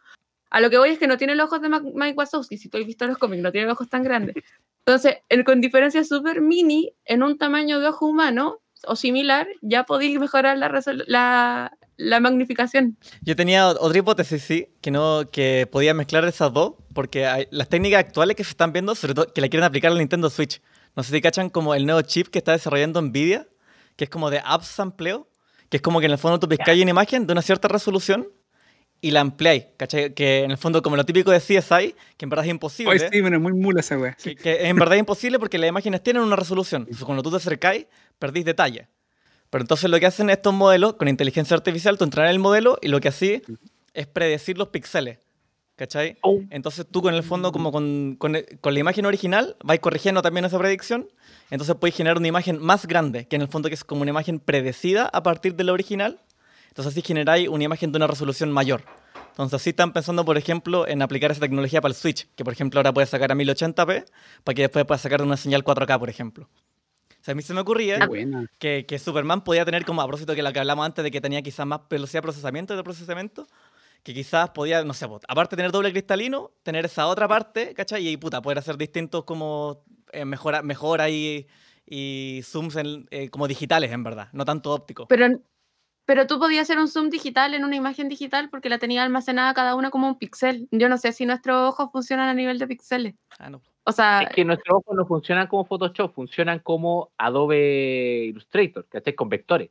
[0.50, 2.78] a lo que voy es que no tiene los ojos de Mike Wazowski, si tú
[2.78, 4.36] has visto los cómics, no tiene los ojos tan grandes.
[4.86, 9.84] Entonces, en- con diferencia súper mini, en un tamaño de ojo humano o similar, ya
[9.84, 12.98] podéis mejorar la, la, la magnificación.
[13.22, 17.68] Yo tenía otra hipótesis, sí, que no que podía mezclar esas dos, porque hay- las
[17.70, 20.62] técnicas actuales que se están viendo, sobre todo que la quieren aplicar al Nintendo Switch.
[20.96, 23.48] No sé si cachan como el nuevo chip que está desarrollando Nvidia,
[23.98, 25.28] que es como de upsampleo,
[25.70, 28.28] que es como que en el fondo tú pescáis una imagen de una cierta resolución
[29.02, 30.14] y la ampliáis, ¿cachai?
[30.14, 32.92] Que en el fondo como lo típico de CSI, que en verdad es imposible.
[32.92, 34.16] Oye, sí, pero es muy mula esa weá.
[34.16, 36.82] Que, que en verdad es imposible porque las imágenes tienen una resolución.
[36.84, 37.86] Entonces, cuando tú te acercáis,
[38.18, 38.88] perdís detalle.
[39.50, 42.90] Pero entonces lo que hacen estos modelos, con inteligencia artificial, tú entrenas el modelo y
[42.90, 43.42] lo que así
[43.94, 45.20] es predecir los píxeles.
[45.76, 46.18] ¿Cachai?
[46.22, 46.42] Oh.
[46.50, 50.44] Entonces tú con el fondo, como con, con, con la imagen original, vais corrigiendo también
[50.44, 51.08] esa predicción.
[51.52, 54.12] Entonces puedes generar una imagen más grande, que en el fondo que es como una
[54.12, 56.20] imagen predecida a partir de la original.
[56.70, 58.84] Entonces así generáis una imagen de una resolución mayor.
[59.32, 62.54] Entonces así están pensando, por ejemplo, en aplicar esa tecnología para el Switch, que por
[62.54, 64.06] ejemplo ahora puede sacar a 1080p,
[64.44, 66.50] para que después pueda sacar una señal 4K, por ejemplo.
[67.10, 67.98] O sea, a mí se me ocurría
[68.60, 71.22] que, que Superman podía tener, como a propósito que lo que hablamos antes de que
[71.22, 73.46] tenía quizás más velocidad de procesamiento y de procesamiento,
[74.04, 77.74] que quizás podía, no sé, po, aparte de tener doble cristalino, tener esa otra parte,
[77.74, 78.08] ¿cachai?
[78.08, 81.46] Y puta, poder hacer distintos como eh, mejora, mejora y,
[81.86, 85.08] y zooms en- eh, como digitales, en verdad, no tanto ópticos.
[85.10, 85.28] Pero,
[86.10, 89.54] Pero tú podías hacer un zoom digital en una imagen digital porque la tenía almacenada
[89.54, 90.68] cada una como un pixel.
[90.72, 93.14] Yo no sé si nuestros ojos funcionan a nivel de píxeles.
[93.38, 93.62] Ah, no.
[93.84, 99.14] O sea, Es que nuestros ojos no funcionan como Photoshop, funcionan como Adobe Illustrator, ¿cachai?
[99.14, 99.70] Con vectores.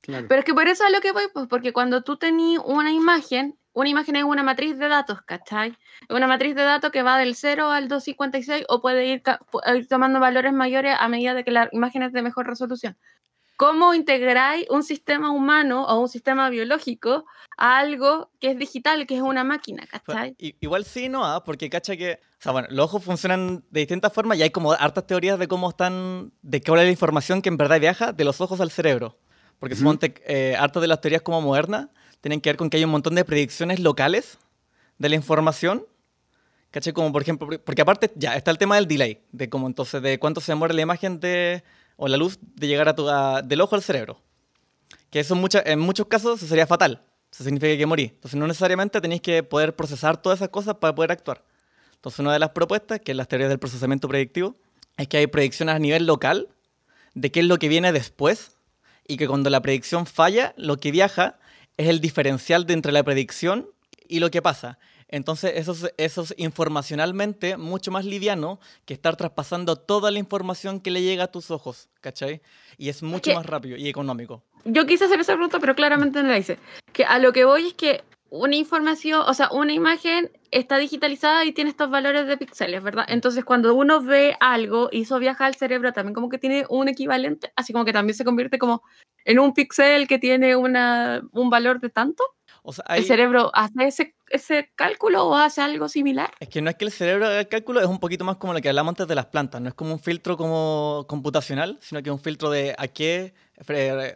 [0.00, 0.26] Claro.
[0.28, 2.90] pero es que por eso es lo que voy, pues, porque cuando tú tenías una
[2.90, 5.76] imagen, una imagen es una matriz de datos, ¿cachai?
[6.08, 9.22] Una matriz de datos que va del 0 al 256 o puede ir,
[9.76, 12.96] ir tomando valores mayores a medida de que la imagen es de mejor resolución.
[13.60, 17.26] ¿Cómo integráis un sistema humano o un sistema biológico
[17.58, 20.34] a algo que es digital, que es una máquina, ¿cachai?
[20.38, 22.20] Igual sí, no, ah, porque cacha que.
[22.38, 25.46] O sea, bueno, los ojos funcionan de distintas formas y hay como hartas teorías de
[25.46, 26.32] cómo están.
[26.40, 29.18] de cuál es la información que en verdad viaja de los ojos al cerebro.
[29.58, 31.88] Porque suponte, eh, hartas de las teorías como modernas
[32.22, 34.38] tienen que ver con que hay un montón de predicciones locales
[34.96, 35.84] de la información.
[36.70, 36.94] ¿Cachai?
[36.94, 40.00] Como por ejemplo, por- porque aparte ya está el tema del delay, de cómo entonces,
[40.00, 41.62] de cuánto se demora la imagen de,
[42.02, 44.18] o la luz de llegar a tu, a- del ojo al cerebro.
[45.10, 47.02] Que eso en, mucha- en muchos casos eso sería fatal.
[47.30, 48.04] Eso significa que morí.
[48.04, 51.44] Entonces no necesariamente tenéis que poder procesar todas esas cosas para poder actuar.
[51.96, 54.56] Entonces una de las propuestas, que es las teorías del procesamiento predictivo,
[54.96, 56.48] es que hay predicciones a nivel local
[57.14, 58.56] de qué es lo que viene después
[59.06, 61.38] y que cuando la predicción falla, lo que viaja
[61.76, 63.68] es el diferencial de entre la predicción
[64.10, 64.78] y lo que pasa.
[65.08, 70.80] Entonces eso es, eso es informacionalmente mucho más liviano que estar traspasando toda la información
[70.80, 72.42] que le llega a tus ojos, ¿cachai?
[72.78, 74.42] Y es mucho que- más rápido y económico.
[74.64, 76.58] Yo quise hacer esa pregunta, pero claramente no la hice.
[76.92, 81.44] Que a lo que voy es que una información, o sea, una imagen está digitalizada
[81.44, 83.04] y tiene estos valores de píxeles, ¿verdad?
[83.08, 86.88] Entonces, cuando uno ve algo y eso viaja al cerebro, también como que tiene un
[86.88, 88.82] equivalente, así como que también se convierte como
[89.24, 92.22] en un píxel que tiene una, un valor de tanto.
[92.62, 96.30] O sea, ¿El cerebro hace ese, ese cálculo o hace algo similar?
[96.40, 98.52] Es que no es que el cerebro haga el cálculo, es un poquito más como
[98.52, 99.60] lo que hablamos antes de las plantas.
[99.60, 103.34] No es como un filtro como computacional, sino que es un filtro de a qué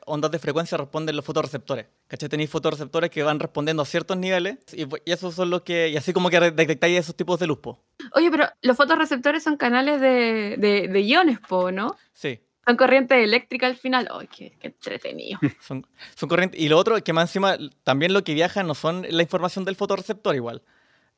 [0.07, 1.87] ondas de frecuencia responden los fotorreceptores.
[2.07, 2.29] ¿Cachai?
[2.29, 5.89] Tenéis fotorreceptores que van respondiendo a ciertos niveles y, y esos son los que.
[5.89, 7.79] Y así como que detectáis esos tipos de luz, po.
[8.13, 11.97] Oye, pero los fotorreceptores son canales de, de, de iones, po, ¿no?
[12.13, 12.41] Sí.
[12.67, 14.09] Son corriente eléctrica al final.
[14.11, 15.39] ¡Ay, qué, qué entretenido!
[15.61, 16.61] Son, son corrientes.
[16.61, 19.65] Y lo otro es que más encima, también lo que viaja no son la información
[19.65, 20.63] del fotorreceptor igual.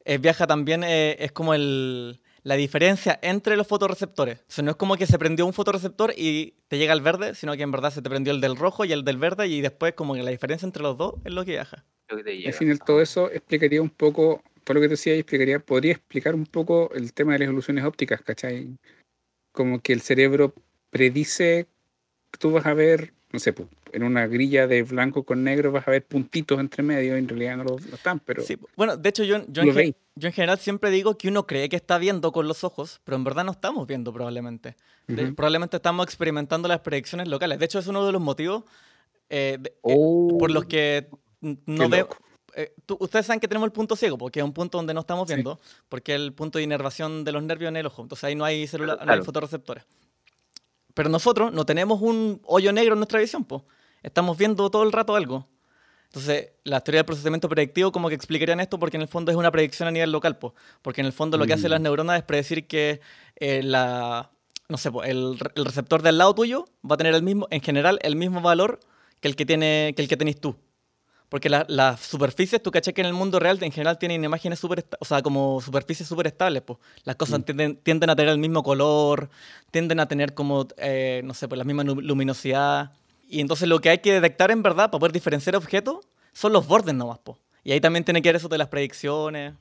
[0.04, 4.38] Eh, viaja también, eh, es como el, la diferencia entre los fotorreceptores.
[4.38, 7.34] O sea, no es como que se prendió un fotorreceptor y te llega el verde,
[7.34, 9.60] sino que en verdad se te prendió el del rojo y el del verde y
[9.60, 11.84] después como que la diferencia entre los dos es lo que viaja.
[12.08, 15.14] Lo que te Al final todo eso explicaría un poco, por lo que te decía,
[15.14, 18.76] explicaría, podría explicar un poco el tema de las ilusiones ópticas, ¿cachai?
[19.50, 20.54] Como que el cerebro
[20.96, 21.66] predice,
[22.38, 25.86] tú vas a ver, no sé, pu, en una grilla de blanco con negro vas
[25.86, 28.96] a ver puntitos entre medio, y en realidad no lo, lo están, pero Sí, bueno,
[28.96, 31.98] de hecho yo, yo, en, yo en general siempre digo que uno cree que está
[31.98, 34.76] viendo con los ojos, pero en verdad no estamos viendo probablemente.
[35.06, 35.34] De- Ujú.
[35.34, 37.58] Probablemente estamos experimentando las predicciones locales.
[37.58, 38.64] De hecho es uno de los motivos
[39.28, 41.08] eh, de- eh, Oh, por los que
[41.40, 42.08] no veo.
[42.54, 45.00] eh, tú- ustedes saben que tenemos el punto ciego, porque es un punto donde no
[45.00, 45.34] estamos Sí.
[45.34, 48.02] viendo, porque es el punto de inervación de los nervios en el ojo.
[48.02, 49.24] Entonces ahí no hay células, no hay Claro.
[49.24, 49.84] fotorreceptores.
[50.96, 53.60] Pero nosotros no tenemos un hoyo negro en nuestra visión, pues.
[54.02, 55.46] Estamos viendo todo el rato algo.
[56.06, 59.36] Entonces, la teoría del procesamiento predictivo como que explicarían esto porque en el fondo es
[59.36, 60.54] una predicción a nivel local, po.
[60.80, 61.82] porque en el fondo lo que hacen las Mm.
[61.82, 63.00] neuronas es predecir que
[63.38, 64.30] eh, la,
[64.70, 67.98] no sé, po, el receptor del lado tuyo va a tener el mismo, en general,
[68.00, 68.80] el mismo valor
[69.20, 70.56] que el que, tiene, que el que tenés tú.
[71.28, 74.60] Porque la- las superficies, tú caché que en el mundo real en general tienen imágenes
[74.60, 76.78] súper, o sea, como superficies súper estables, pues.
[77.04, 77.42] Las cosas Mm.
[77.42, 79.28] tienden, tienden a tener el mismo color,
[79.72, 82.92] tienden a tener como, eh, no sé, pues la misma luminosidad.
[83.28, 86.68] Y entonces lo que hay que detectar en verdad para poder diferenciar objetos son los
[86.68, 87.38] bordes nomás, po.
[87.64, 89.54] Y ahí también tiene que ver eso de las predicciones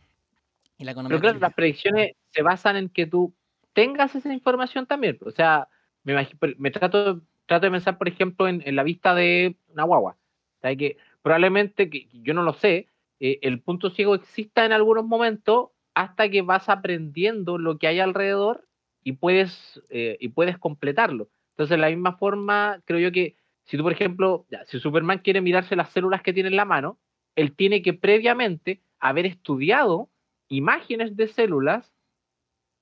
[0.78, 1.18] y la economía.
[1.18, 3.34] Pero claro, las predicciones se basan en que tú
[3.74, 5.18] tengas esa información también.
[5.26, 5.68] O sea,
[6.04, 9.84] me, imagi- me trato, trato de pensar, por ejemplo, en, en la vista de una
[9.84, 10.12] guagua.
[10.58, 12.88] O sea, que probablemente, que yo no lo sé,
[13.20, 18.00] eh, el punto ciego exista en algunos momentos hasta que vas aprendiendo lo que hay
[18.00, 18.68] alrededor
[19.04, 21.30] y puedes, eh, y puedes completarlo.
[21.54, 25.42] Entonces, de la misma forma, creo yo que si tú, por ejemplo, si Superman quiere
[25.42, 27.00] mirarse las células que tiene en la mano,
[27.36, 30.12] él tiene que previamente haber estudiado
[30.48, 31.92] imágenes de células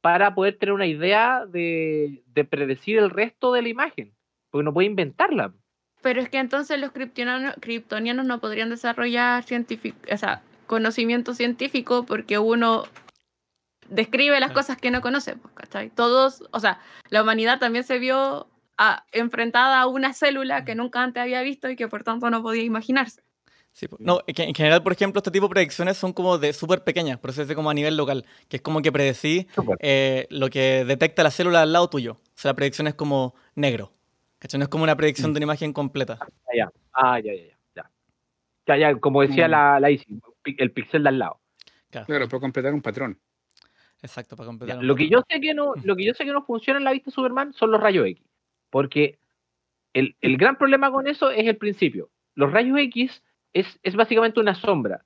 [0.02, 4.14] para poder tener una idea de, de predecir el resto de la imagen,
[4.50, 5.54] porque no puede inventarla.
[6.04, 12.06] Pero es que entonces los kryptonianos, kryptonianos no podrían desarrollar científico, o sea, conocimiento científico
[12.06, 12.84] porque uno
[13.90, 14.54] describe las Ah.
[14.54, 15.90] cosas que no conoce, pues, ¿cachai?
[15.90, 16.80] Todos, o sea,
[17.10, 18.48] la humanidad también se vio
[18.78, 22.42] a- enfrentada a una célula que nunca antes había visto y que por tanto no
[22.42, 23.22] podía imaginarse.
[23.72, 27.18] Sí, no, en general, por ejemplo, este tipo de predicciones son como de súper pequeñas,
[27.20, 29.48] pero se hace como a nivel local, que es como que predecí
[29.80, 32.14] eh, lo que detecta la célula al lado tuyo.
[32.14, 33.92] O sea, la predicción es como negro.
[34.44, 34.58] ¿Cachai?
[34.60, 35.34] No es como una predicción Mm.
[35.34, 36.18] de una imagen completa.
[36.20, 37.44] Ah, ya, ah, ya, ya,
[37.76, 37.90] ya,
[38.68, 38.76] ya.
[38.78, 39.52] Ya, como decía Mm.
[39.52, 40.20] la, la Isi,
[40.58, 41.40] el pixel de al lado.
[41.90, 43.18] Claro, Claro, puedo completar un patrón.
[44.02, 44.78] exacto, para Ya, completar.
[44.80, 45.22] un Lo que patrón.
[45.22, 47.16] yo sé que no, lo que yo sé que no funciona en la vista de
[47.16, 48.22] Superman son los rayos X.
[48.70, 49.18] Porque
[49.94, 52.10] el, el gran problema con eso es el principio.
[52.36, 53.24] Los rayos X
[53.54, 55.06] es, es básicamente una sombra.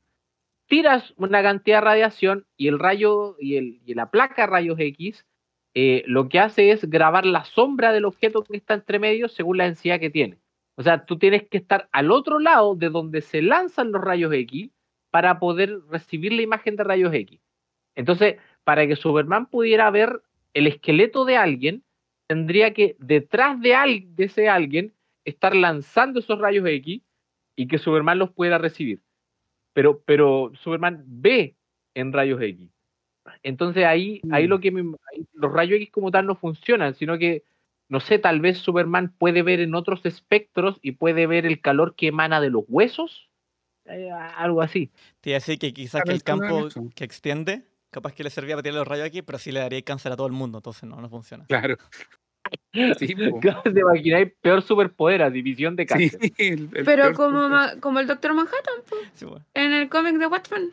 [0.66, 4.80] Tiras una cantidad de radiación y el rayo y, el, y la placa de rayos
[4.80, 5.26] X
[5.80, 9.58] eh, lo que hace es grabar la sombra del objeto que está entre medio según
[9.58, 10.40] la densidad que tiene.
[10.74, 14.34] O sea, tú tienes que estar al otro lado de donde se lanzan los rayos
[14.34, 14.72] X
[15.12, 17.40] para poder recibir la imagen de rayos X.
[17.94, 20.24] Entonces, para que Superman pudiera ver
[20.56, 21.84] el esqueleto de alguien,
[22.26, 27.04] tendría que detrás de, de ese alguien estar lanzando esos rayos X
[27.56, 29.04] y que Superman los pueda recibir.
[29.74, 31.56] Pero, pero Superman ve
[31.94, 32.68] en rayos X.
[33.44, 34.50] Entonces ahí, ahí Mm.
[34.50, 37.44] lo que me- ahí los rayos X como tal no funcionan, sino que,
[37.90, 41.96] no sé, tal vez Superman puede ver en otros espectros y puede ver el calor
[41.96, 43.30] que emana de los huesos.
[43.86, 44.92] Eh, algo así.
[45.22, 48.56] Te iba a decir que quizás que el campo que extiende, capaz que le servía
[48.56, 50.84] para tirar los rayos aquí, pero sí le daría cáncer a todo el mundo, entonces
[50.84, 51.46] no, no funciona.
[51.48, 51.78] Claro.
[53.00, 53.40] Sí, po.
[53.64, 56.20] ¿Te imagináis peor superpoder a división de Sí, cáncer?
[56.38, 58.76] el- el Pero como, ma- como el Doctor Manhattan,
[59.16, 59.46] Sí, bueno.
[59.54, 60.72] en el cómic de Watchmen.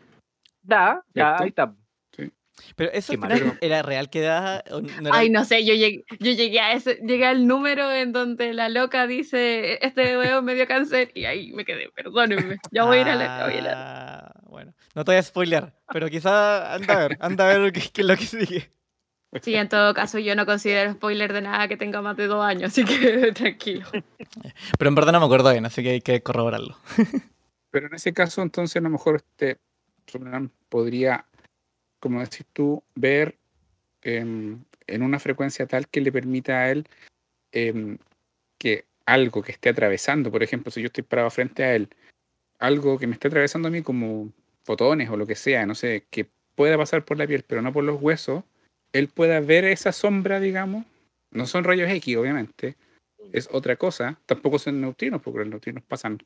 [0.62, 1.74] Da, ya, ahí está.
[2.76, 3.58] Pero eso Qué al final mal.
[3.60, 4.62] era real que da.
[4.70, 4.78] no
[5.08, 8.52] era- Ay, no sé, yo llegué, yo llegué a ese, llegué al número en donde
[8.54, 12.98] la loca dice, este weón me dio cáncer, y ahí me quedé, perdónenme, ya voy
[12.98, 13.74] a ir a ya voy a leer.
[13.76, 17.72] Ah, Bueno, no te voy a spoilear, pero quizá anda a ver, anda a ver
[17.72, 18.70] qué, qué es lo que sigue.
[19.42, 22.44] Sí, en todo caso, yo no considero spoiler de nada que tenga más de dos
[22.44, 23.86] años, así que tranquilo.
[24.78, 26.76] Pero en verdad no me acuerdo bien, así que hay que corroborarlo.
[27.70, 29.58] Pero en ese caso, entonces, a lo mejor este
[30.68, 31.26] podría,
[32.04, 33.38] como decís tú, ver
[34.02, 36.86] em, en una frecuencia tal que le permita a él
[37.50, 37.96] em,
[38.58, 41.88] que algo que esté atravesando, por ejemplo, si yo estoy parado frente a él,
[42.58, 44.30] algo que me esté atravesando a mí como
[44.64, 47.72] fotones o lo que sea, no sé, que pueda pasar por la piel, pero no
[47.72, 48.44] por los huesos,
[48.92, 50.84] él pueda ver esa sombra, digamos.
[51.30, 52.76] No son rayos X, obviamente.
[53.32, 54.20] Es otra cosa.
[54.26, 56.18] Tampoco son neutrinos, porque los neutrinos pasan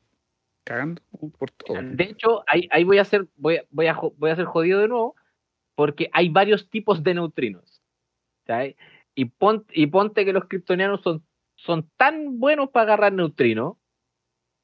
[0.65, 1.01] cagando
[1.37, 1.81] por todo.
[1.81, 4.89] De hecho, ahí, ahí voy a ser, voy, voy, a, voy a ser jodido de
[4.89, 5.15] nuevo,
[5.79, 7.81] porque hay varios tipos de neutrinos.
[9.15, 11.23] Y, pon- y ponte que los kryptonianos son,
[11.55, 13.77] son tan buenos para agarrar neutrinos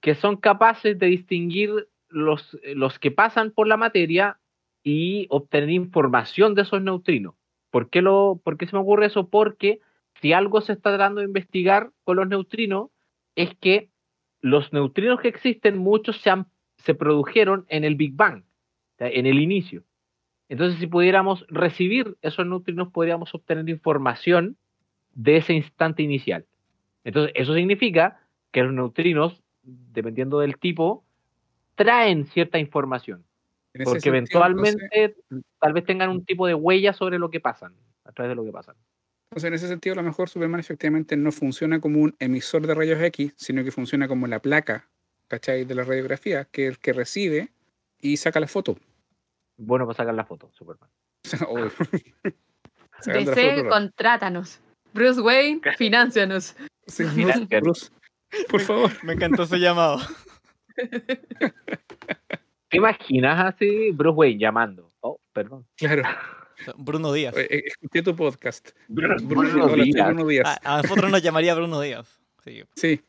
[0.02, 4.42] que son capaces de distinguir los, los que pasan por la materia
[4.84, 7.36] y obtener información de esos neutrinos.
[7.72, 9.30] ¿Por qué, lo, ¿Por qué se me ocurre eso?
[9.30, 9.80] Porque
[10.20, 12.90] si algo se está tratando de investigar con los neutrinos,
[13.36, 13.90] es que
[14.42, 16.48] los neutrinos que existen, muchos se, han-
[16.80, 18.44] se produjeron en el Big Bang,
[19.00, 19.86] en el inicio.
[20.50, 24.58] Entonces, si pudiéramos recibir esos neutrinos, podríamos obtener información
[25.14, 26.46] de ese instante inicial.
[27.04, 28.20] Entonces, eso significa
[28.52, 31.04] que los neutrinos, dependiendo del tipo,
[31.76, 33.24] traen cierta información.
[33.84, 37.74] Porque sentido, eventualmente entonces- tal vez tengan un tipo de huella sobre lo que pasan,
[38.06, 38.76] a través de lo que pasan.
[39.32, 42.74] Entonces, en ese sentido, a lo mejor Superman efectivamente no funciona como un emisor de
[42.74, 44.88] rayos X, sino que funciona como la placa,
[45.28, 45.66] ¿cachai?
[45.66, 47.50] De la radiografía, que es el que recibe
[48.00, 48.78] y saca la foto.
[49.58, 50.90] Bueno, para sacar la foto, Superman.
[53.06, 54.60] DC, contrátanos.
[54.94, 56.56] Bruce Wayne, financianos.
[56.88, 57.92] Sí, Bruce, Bruce,
[58.50, 58.92] por favor.
[59.04, 60.00] Me encantó ese llamado.
[62.70, 64.92] ¿Te imaginas así Bruce Wayne llamando?
[65.02, 65.66] Oh, perdón.
[65.76, 66.04] Claro.
[66.78, 67.36] Bruno Díaz.
[67.38, 68.70] Eh, eh, Escuché tu podcast.
[68.88, 69.18] Bruno,
[69.76, 70.08] Díaz.
[70.08, 70.58] Bruno Díaz.
[70.64, 72.22] A, a nosotros nos llamaría Bruno Díaz.
[72.44, 72.64] Sí.
[72.76, 73.02] Sí.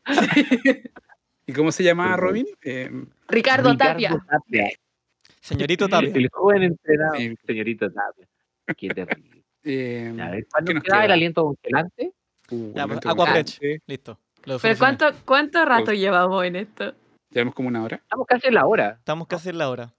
[1.47, 2.17] ¿Y cómo se llamaba.
[2.17, 2.47] Robin?
[2.63, 2.91] Eh,
[3.29, 4.25] Ricardo, Ricardo Tapia.
[4.29, 4.69] Tapia.
[5.47, 6.11] Señorito Tapia.
[6.13, 7.35] El joven entrenado, Sí.
[7.47, 8.27] señorito Tapia.
[8.77, 9.45] Qué terrible.
[9.63, 12.13] eh, A ver, ¿Cuándo ¿qué nos queda el aliento congelante?
[12.51, 13.17] uh, Ya, pues, Aquafresh.
[13.17, 13.83] congelante.
[13.87, 14.19] Listo.
[14.45, 14.79] Pero.
[14.79, 16.95] ¿cuánto, ¿cuánto rato llevamos en esto?
[17.31, 17.97] Llevamos como una hora.
[17.97, 18.97] Estamos casi en la hora.
[18.99, 19.93] Estamos casi en la hora.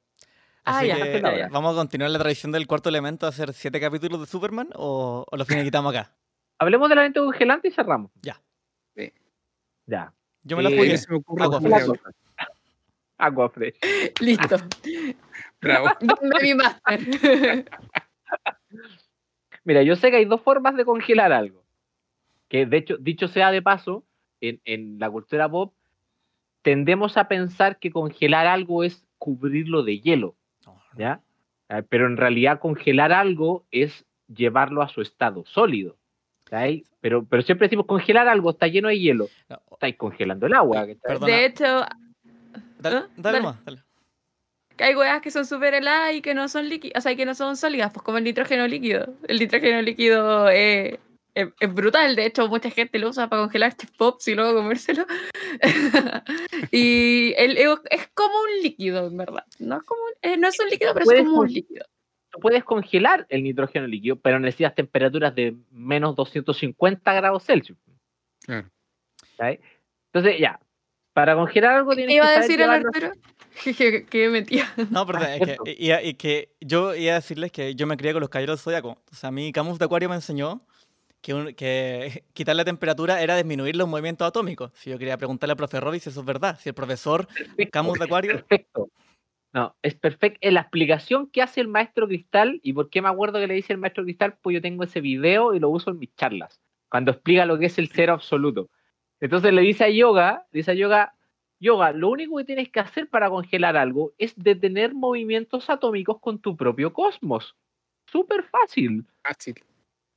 [0.65, 1.45] Ah, Así ya, que, la hora.
[1.45, 4.69] eh, ¿Vamos a continuar la tradición del cuarto elemento a hacer siete capítulos de Superman
[4.75, 6.11] o, o lo finiquitamos acá?
[6.59, 8.11] Hablemos del aliento congelante y cerramos.
[8.21, 8.41] Ya.
[8.97, 9.13] Sí.
[9.85, 10.13] Ya.
[10.43, 10.97] Yo me la Eh, jugué.
[10.97, 11.61] Se me ocurre Agua.
[13.17, 13.75] Agua fresh.
[14.21, 14.57] Listo.
[15.61, 15.87] Bravo.
[16.01, 16.99] Dame mi máster.
[19.63, 21.63] Mira, yo sé que hay dos formas de congelar algo.
[22.47, 24.05] Que de hecho, dicho sea de paso,
[24.39, 25.73] en, en la cultura pop,
[26.61, 30.35] tendemos a pensar que congelar algo es cubrirlo de hielo.
[30.97, 31.21] ¿ya?
[31.69, 35.97] Ah, Pero en realidad congelar algo es llevarlo a su estado sólido.
[37.01, 39.27] Pero, pero siempre decimos congelar algo, está lleno de hielo.
[39.71, 40.85] Estáis congelando el agua.
[41.03, 41.27] Perdona.
[41.27, 41.85] De hecho,
[42.79, 43.07] Dale, ¿Ah?
[43.17, 43.41] dale Dale.
[43.41, 43.83] más, dale.
[44.77, 47.25] Que hay weas que son súper heladas y que no son líquidas, o sea, que
[47.25, 49.13] no son sólidas, pues como el nitrógeno líquido.
[49.27, 50.97] El nitrógeno líquido es,
[51.33, 52.15] es, es brutal.
[52.15, 55.05] De hecho, mucha gente lo usa para congelar chips pops y luego comérselo.
[56.71, 59.45] y el, es como un líquido, en verdad.
[59.59, 61.85] No es, como, un- eh, no es un líquido, pero es como un líquido.
[62.29, 67.77] Tú puedes congelar el nitrógeno líquido, pero necesitas temperaturas de menos 250 grados Celsius.
[70.13, 70.59] Entonces, ya,
[71.17, 73.11] para congelar algo ¿Qué tienes iba que a decir el llevarlo- Arturo?
[73.75, 74.71] que, que metía.
[74.91, 77.97] No, perdón, Ah, es que, iba- y que yo iba a decirles que yo me
[77.97, 79.01] crié con los caballeros del zodiaco.
[79.11, 80.61] O sea, a mí Camus de Acuario me enseñó
[81.23, 84.69] que, un- que quitar la temperatura era disminuir los movimientos atómicos.
[84.75, 86.59] Si yo quería preguntarle al profe Robbie si eso es verdad.
[86.61, 88.31] Si el profesor Perfecto, Camus de Acuario.
[88.33, 88.89] Perfecto.
[89.53, 90.37] No, es perfecto.
[90.39, 93.55] Es la explicación que hace el maestro Cristal y por qué me acuerdo que le
[93.55, 96.59] dice el maestro Cristal, pues yo tengo ese video y lo uso en mis charlas,
[96.91, 98.69] cuando explica lo que es el cero absoluto.
[99.19, 101.13] Entonces le dice a Yoga, dice a Yoga,
[101.59, 106.39] Yoga, lo único que tienes que hacer para congelar algo es detener movimientos atómicos con
[106.39, 107.55] tu propio cosmos.
[108.05, 109.05] Súper fácil.
[109.23, 109.55] Fácil.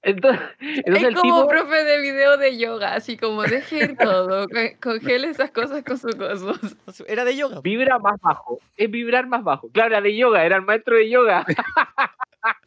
[0.03, 3.97] Entonces, entonces es el como tipo, profe de video de yoga, así como deje ir
[3.99, 6.59] todo, co- congele esas cosas con su cosmos.
[7.07, 7.61] Era de yoga.
[7.61, 9.69] vibra más bajo, es vibrar más bajo.
[9.71, 11.45] Claro, era de yoga, era el maestro de yoga.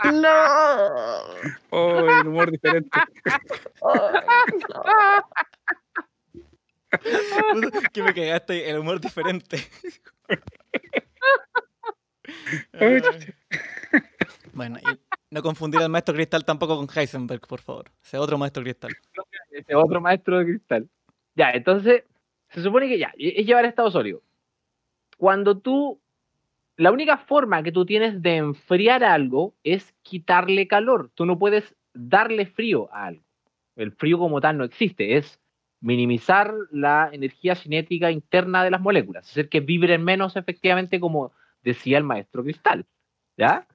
[0.03, 0.29] No.
[1.71, 2.91] Oh, el humor diferente.
[7.93, 9.57] Que me cagaste el humor diferente.
[14.53, 14.99] Bueno, y
[15.31, 17.91] no confundir al maestro Cristal tampoco con Heisenberg, por favor.
[18.03, 18.91] Ese otro maestro Cristal.
[19.51, 20.89] Ese otro maestro de cristal.
[21.35, 22.03] Ya, entonces,
[22.49, 24.21] se supone que ya, es llevar a estado sólido.
[25.17, 25.99] Cuando tú,
[26.75, 31.11] la única forma que tú tienes de enfriar algo es quitarle calor.
[31.13, 33.23] Tú no puedes darle frío a algo.
[33.75, 35.39] El frío como tal no existe, es
[35.83, 41.97] minimizar la energía cinética interna de las moléculas, hacer que vibren menos efectivamente como decía
[41.97, 42.85] el maestro cristal.
[43.37, 43.67] ¿Ya?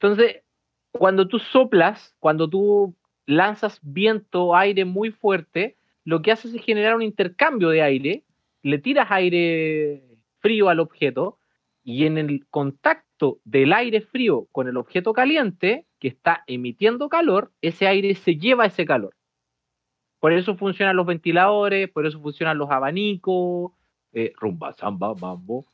[0.00, 0.42] Entonces,
[0.90, 6.96] cuando tú soplas, cuando tú lanzas viento aire muy fuerte, lo que haces es generar
[6.96, 8.24] un intercambio de aire,
[8.62, 10.02] le tiras aire
[10.40, 11.38] frío al objeto
[11.84, 17.52] y en el contacto del aire frío con el objeto caliente que está emitiendo calor,
[17.60, 19.14] ese aire se lleva ese calor.
[20.20, 23.72] Por eso funcionan los ventiladores, por eso funcionan los abanicos,
[24.12, 25.66] eh, rumba, samba, mambo.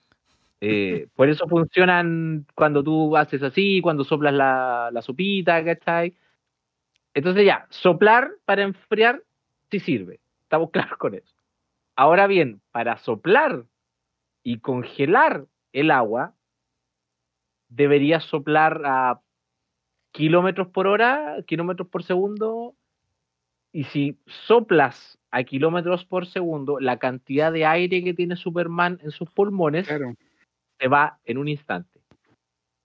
[0.60, 6.14] Eh, por eso funcionan cuando tú haces así, cuando soplas la, la sopita, ¿cachai?
[7.12, 9.22] Entonces ya, soplar para enfriar
[9.70, 10.20] sí sirve.
[10.42, 11.34] Estamos claros con eso.
[11.96, 13.64] Ahora bien, para soplar
[14.42, 16.34] y congelar el agua,
[17.68, 19.20] deberías soplar a
[20.12, 22.74] kilómetros por hora, kilómetros por segundo.
[23.76, 29.10] Y si soplas a kilómetros por segundo, la cantidad de aire que tiene Superman en
[29.10, 30.14] sus pulmones Claro.
[30.80, 32.00] se va en un instante.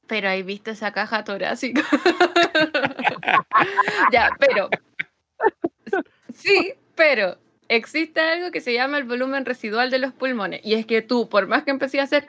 [0.05, 1.81] Pero ahí viste esa caja torácica.
[4.11, 4.69] ya, pero.
[6.33, 7.37] Sí, pero
[7.69, 10.59] existe algo que se llama el volumen residual de los pulmones.
[10.61, 12.27] Y es que tú, por más que empecé a hacer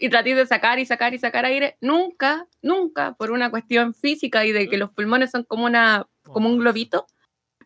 [0.00, 4.46] y trates de sacar y sacar y sacar aire, nunca, nunca, por una cuestión física
[4.46, 7.06] y de que los pulmones son como una, como un globito,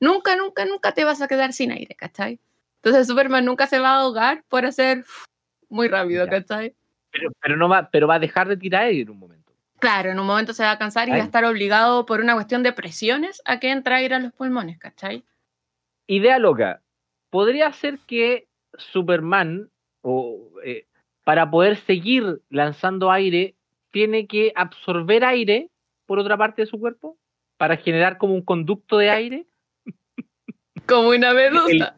[0.00, 2.40] nunca, nunca, nunca te vas a quedar sin aire, ¿cachai?
[2.82, 5.04] Entonces Superman nunca se va a ahogar por hacer
[5.68, 6.30] muy rápido, Ya.
[6.30, 6.74] ¿cachai?
[7.12, 9.52] Pero, pero no va, pero va a dejar de tirar aire en un momento.
[9.78, 12.34] Claro, en un momento se va a cansar y va a estar obligado por una
[12.34, 15.24] cuestión de presiones a que entre aire a los pulmones, ¿cachai?
[16.06, 16.82] Idea loca.
[17.30, 18.46] Podría ser que
[18.76, 19.70] Superman,
[20.02, 20.86] o, eh,
[21.24, 23.54] para poder seguir lanzando aire,
[23.90, 25.70] tiene que absorber aire
[26.06, 27.16] por otra parte de su cuerpo
[27.56, 29.46] para generar como un conducto de aire,
[30.90, 31.96] Como una medusa.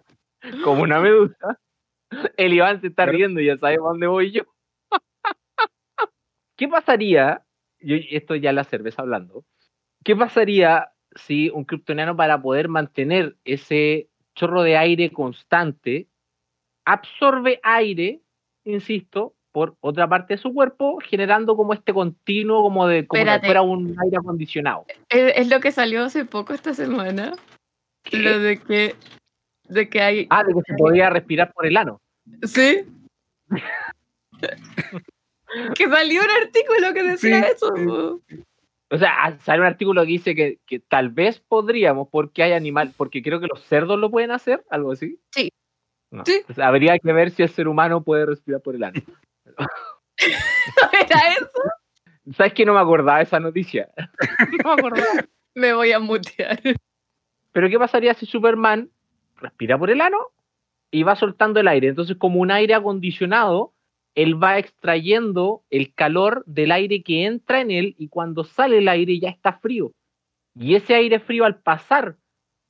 [0.65, 1.59] como una medusa.
[2.37, 4.43] El Iván se está riendo, ya sabe dónde voy yo.
[6.57, 7.43] ¿Qué pasaría?
[7.81, 9.45] Yo, esto ya la cerveza hablando.
[10.05, 16.09] ¿Qué pasaría si un kryptoniano para poder mantener ese chorro de aire constante
[16.85, 18.21] absorbe aire,
[18.65, 23.41] insisto, por otra parte de su cuerpo, generando como este continuo, como de como si
[23.41, 24.87] fuera un aire acondicionado.
[25.09, 27.35] Es, es lo que salió hace poco esta semana.
[28.11, 28.97] Lo de que,
[29.69, 30.27] de que hay.
[30.31, 32.01] Ah, de que se podía respirar por el ano.
[32.43, 32.85] ¿Sí?
[35.75, 38.21] que salió un artículo que decía Sí, eso.
[38.91, 42.53] O sea, ah, sale un artículo que dice que, que tal vez podríamos, porque hay
[42.53, 45.19] animal, porque creo que los cerdos lo pueden hacer, algo así.
[45.31, 45.51] Sí.
[46.11, 46.25] No.
[46.27, 46.43] Sí.
[46.49, 49.01] O sea, habría que ver si el ser humano puede respirar por el ano.
[50.93, 51.51] ¿Era eso?
[52.37, 53.89] ¿Sabes que no me acordaba de esa noticia?
[54.65, 55.25] no me acordaba.
[55.55, 56.61] Me voy a mutear.
[57.53, 58.91] Pero ¿qué pasaría si Superman
[59.37, 60.19] respira por el ano
[60.91, 61.89] y va soltando el aire?
[61.89, 63.73] Entonces, como un aire acondicionado,
[64.15, 68.89] él va extrayendo el calor del aire que entra en él y cuando sale el
[68.89, 69.93] aire ya está frío.
[70.55, 72.17] Y ese aire frío al pasar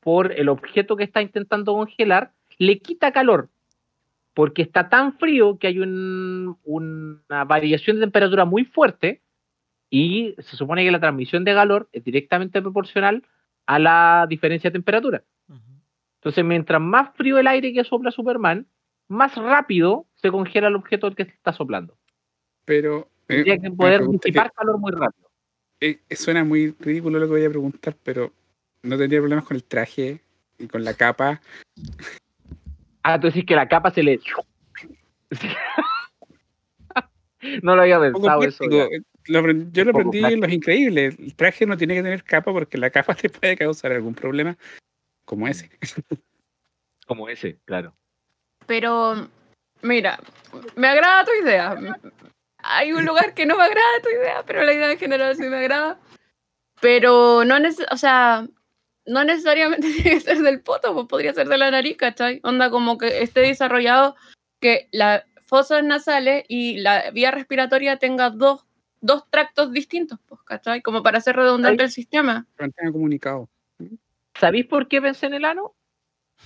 [0.00, 3.50] por el objeto que está intentando congelar, le quita calor,
[4.34, 9.20] porque está tan frío que hay un- una variación de temperatura muy fuerte
[9.90, 13.24] y se supone que la transmisión de calor es directamente proporcional
[13.66, 15.22] a la diferencia de temperatura.
[16.16, 18.66] Entonces, mientras más frío el aire que sopla Superman,
[19.08, 21.98] más rápido se congela el objeto al que se está soplando.
[22.64, 23.08] Pero.
[23.28, 25.28] eh, Tendría que poder que, disipar calor muy rápido.
[25.80, 28.32] eh, suena muy ridículo lo que voy a preguntar, pero
[28.82, 30.20] no tendría problemas con el traje
[30.58, 31.40] y con la capa.
[33.02, 34.20] Ah, tú decís que la capa se le.
[37.62, 38.64] no lo había pensado eso.
[38.70, 38.86] ya.
[39.26, 41.18] Lo yo lo aprendí en Los Increíbles.
[41.18, 44.56] El traje no tiene que tener capa porque la capa te puede causar algún problema
[45.24, 45.70] como ese.
[47.04, 47.94] Como ese, claro.
[48.66, 49.28] Pero,
[49.82, 50.20] mira,
[50.76, 51.76] me agrada tu idea.
[52.58, 55.42] Hay un lugar que no me agrada tu idea, pero la idea en general sí
[55.42, 55.98] me agrada.
[56.80, 58.46] Pero no neces o sea,
[59.06, 62.40] no necesariamente tiene que ser del poto, pues podría ser de la nariz, ¿cachai?
[62.44, 64.16] Onda como que esté desarrollado
[64.60, 68.64] que las fosas nasales y la vía respiratoria tenga dos,
[69.02, 70.80] dos tractos distintos, pues, ¿cachai?
[70.80, 72.46] Como para hacer redundante el sistema.
[72.90, 73.50] Comunicado.
[74.40, 75.74] ¿Sabéis por qué pensé en el ano?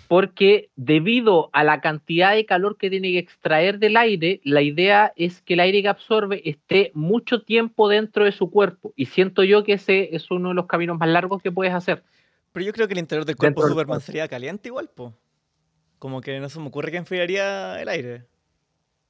[0.09, 5.13] Porque debido a la cantidad de calor que tiene que extraer del aire, la idea
[5.17, 8.93] es que el aire que absorbe esté mucho tiempo dentro de su cuerpo.
[8.97, 12.03] Y siento yo que ese es uno de los caminos más largos que puedes hacer.
[12.53, 14.07] Pero yo creo que el interior del cuerpo Dentro del Superman cuerpo.
[14.07, 15.15] sería caliente igual, po.
[15.99, 18.27] Como que no se me ocurre que enfriaría el aire.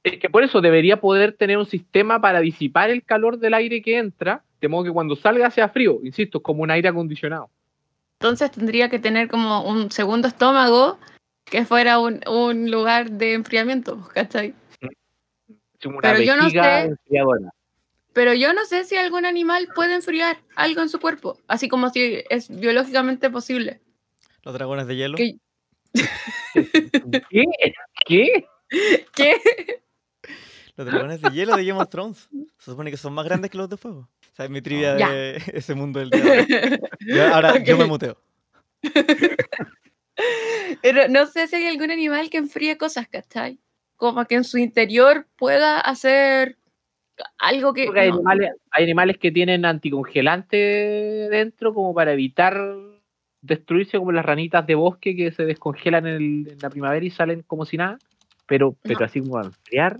[0.07, 3.81] Es que por eso debería poder tener un sistema para disipar el calor del aire
[3.81, 5.99] que entra, de modo que cuando salga sea frío.
[6.03, 7.49] Insisto, es como un aire acondicionado.
[8.19, 10.97] Entonces tendría que tener como un segundo estómago
[11.45, 14.53] que fuera un, un lugar de enfriamiento, ¿cachai?
[15.85, 17.49] Una Pero yo no sé- enfriadora.
[18.13, 21.89] Pero yo no sé si algún animal puede enfriar algo en su cuerpo, así como
[21.91, 23.79] si es biológicamente posible.
[24.41, 25.17] Los dragones de hielo.
[25.17, 25.35] ¿Qué?
[27.29, 27.43] ¿Qué?
[28.05, 28.47] ¿Qué?
[29.15, 29.81] ¿Qué?
[30.77, 32.29] Los dragones de hielo de Game of Thrones.
[32.59, 34.01] Se supone que son más grandes que los de fuego.
[34.31, 36.45] O sea, es mi trivia de ese mundo del día.
[36.99, 38.17] Yo- ahora yo me muteo.
[40.81, 43.59] Pero no sé si hay algún animal que enfríe cosas, ¿cachai?
[43.95, 46.57] Como que en su interior pueda hacer
[47.39, 47.85] algo que...
[47.85, 48.15] Porque hay, no.
[48.17, 52.59] animales, hay animales que tienen anticongelante dentro como para evitar
[53.41, 57.09] destruirse como las ranitas de bosque que se descongelan en, el- en la primavera y
[57.09, 57.97] salen como si nada,
[58.45, 59.05] pero, pero No.
[59.05, 59.99] así como a enfriar,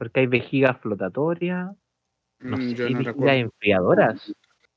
[0.00, 1.68] porque hay vejigas flotatorias,
[2.38, 3.34] no Mm, sé, yo hay no vejigas recuerdo.
[3.34, 4.32] enfriadoras.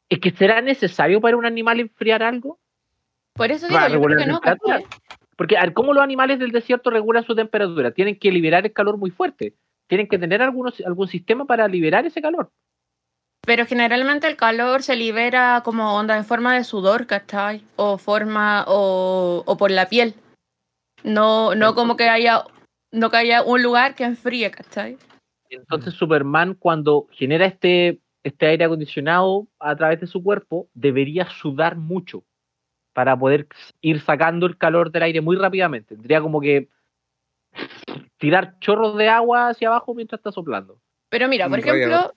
[0.09, 2.59] Es que será necesario para un animal enfriar algo,
[3.33, 4.41] Por eso digo, yo creo que no.
[5.37, 7.91] Porque a ver, ¿cómo los animales del desierto regulan su temperatura?
[7.91, 9.55] Tienen que liberar el calor muy fuerte.
[9.87, 12.51] Tienen que tener algunos, algún sistema para liberar ese calor.
[13.45, 17.63] Pero generalmente el calor se libera como onda en forma de sudor, ¿cachai?
[17.77, 20.15] O forma, o, o por la piel.
[21.03, 22.43] No, no como que haya,
[22.91, 24.97] no que haya un lugar que enfríe, ¿cachai?
[25.53, 31.75] Entonces Superman cuando genera este, este aire acondicionado a través de su cuerpo, debería sudar
[31.75, 32.23] mucho
[32.93, 33.47] para poder
[33.81, 35.95] ir sacando el calor del aire muy rápidamente.
[35.95, 36.69] Tendría como que
[38.17, 40.79] tirar chorros de agua hacia abajo mientras está soplando.
[41.09, 42.13] Pero mira, Un por ejemplo,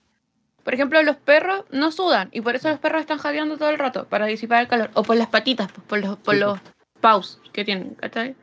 [0.63, 3.79] por ejemplo, los perros no sudan y por eso los perros están jadeando todo el
[3.79, 4.89] rato para disipar el calor.
[4.93, 6.59] O por las patitas, pues, por los, por Sí, los
[6.99, 8.35] paus que tienen, ¿cachai?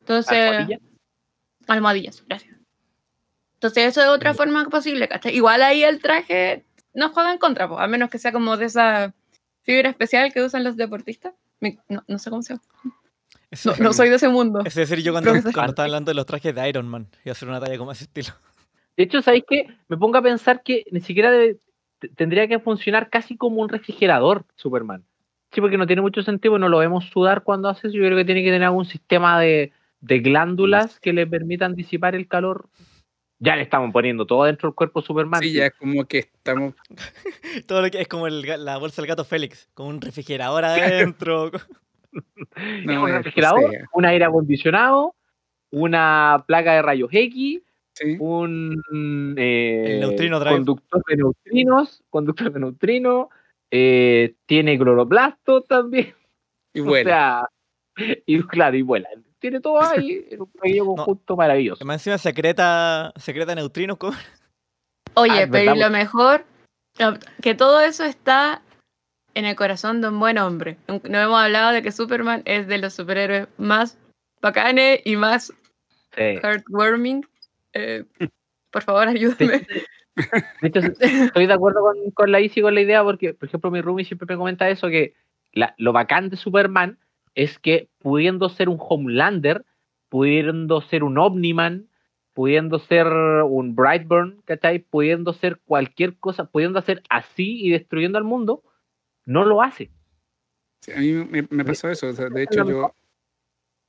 [0.00, 0.78] Entonces, Almohadilla.
[1.66, 2.57] almohadillas, gracias.
[3.58, 5.34] Entonces eso es otra forma posible, ¿cachai?
[5.34, 8.66] Igual ahí el traje no juega en contra, pues, a menos que sea como de
[8.66, 9.14] esa
[9.62, 11.34] fibra especial que usan los deportistas.
[11.60, 12.62] Mi- No, no sé cómo se llama.
[13.64, 14.62] No, no soy de ese mundo.
[14.64, 17.32] Es decir, yo cuando, cuando estaba hablando de los trajes de Iron Man, iba a
[17.32, 18.28] hacer una talla como ese estilo.
[18.96, 19.66] De hecho, ¿sabéis qué?
[19.88, 21.58] Me pongo a pensar que ni siquiera debe-
[22.14, 25.04] tendría que funcionar casi como un refrigerador Superman.
[25.50, 27.96] Sí, porque no tiene mucho sentido, no lo vemos sudar cuando hace eso.
[27.96, 32.14] Yo creo que tiene que tener algún sistema de, de glándulas que le permitan disipar
[32.14, 32.68] el calor.
[33.40, 35.40] Ya le estamos poniendo todo dentro del cuerpo Superman.
[35.40, 36.74] Sí, ya es como que estamos.
[37.66, 41.50] Todo lo que es como el la bolsa del gato Félix, con un refrigerador adentro.
[42.56, 45.14] Es un refrigerador, o sea, un aire acondicionado,
[45.70, 47.60] una placa de rayos X,
[47.92, 48.16] sí.
[48.18, 53.28] un eh, El neutrino conductor de neutrinos, conductor de neutrinos,
[53.70, 56.14] eh, tiene cloroplasto también.
[56.72, 57.48] Y O vuela.
[57.96, 59.08] sea, y claro, y vuela.
[59.40, 61.78] Tiene todo ahí en un pequeño conjunto maravilloso.
[61.80, 63.96] Además, encima secreta, secreta neutrinos.
[63.98, 64.14] con-
[65.14, 66.44] Oye, Ah, pero y lo mejor,
[67.42, 68.62] que todo eso está
[69.34, 70.76] en el corazón de un buen hombre.
[70.88, 73.98] No hemos hablado de que Superman es de los superhéroes más
[74.40, 75.52] bacanes y más
[76.16, 76.22] Sí.
[76.42, 77.24] heartwarming.
[77.74, 78.04] Eh,
[78.70, 79.66] por favor, ayúdame.
[80.62, 83.70] de hecho, estoy de acuerdo con, con la Isi con la idea porque, por ejemplo,
[83.70, 85.14] mi roomie siempre me comenta eso, que
[85.52, 86.98] la- lo bacán de Superman
[87.38, 89.64] es que pudiendo ser un Homelander,
[90.08, 91.88] pudiendo ser un Omniman,
[92.34, 94.80] pudiendo ser un Brightburn, ¿cachai?
[94.80, 98.62] Pudiendo ser cualquier cosa, pudiendo hacer así y destruyendo al mundo,
[99.24, 99.90] no lo hace.
[100.82, 102.08] Sí, a mí me, me pasó eso.
[102.08, 102.92] o sea, de hecho, yo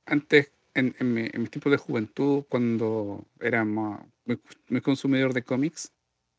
[0.06, 4.38] antes, en, en, mi- en mis tiempos de juventud, cuando era más- muy,
[4.68, 5.92] muy consumidor de cómics,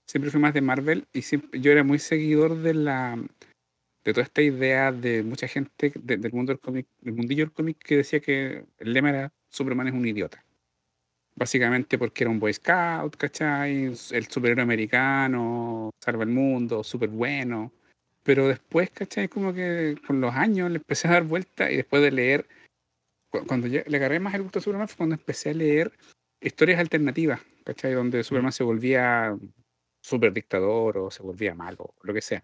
[0.08, 3.18] siempre fui más de Marvel y siempre, yo era muy seguidor de la
[4.04, 7.54] de toda esta idea de mucha gente de- del mundo del cómic, del mundillo del
[7.54, 10.44] cómic que decía que el lema era Superman es un idiota.
[11.36, 13.86] Básicamente porque era un Boy Scout, ¿cachai?
[14.12, 17.72] El superhéroe americano, salva el mundo, súper bueno.
[18.24, 19.28] Pero después, ¿cachai?
[19.28, 22.48] Como que con los años le empecé a dar vuelta y después de leer,
[23.32, 25.92] cu- cuando le agarré más el gusto a Superman fue cuando empecé a leer
[26.42, 27.94] historias alternativas, ¿cachai?
[27.94, 29.36] Donde Superman se volvía
[30.04, 32.44] súper dictador o se volvía malo, lo que sea.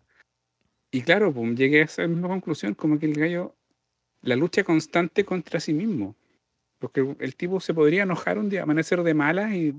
[0.97, 3.53] Y claro, pues, llegué a esa misma conclusión, como que el gallo,
[4.23, 6.15] la lucha constante contra sí mismo.
[6.79, 9.75] Porque el, tipo se podría enojar un día, amanecer de malas y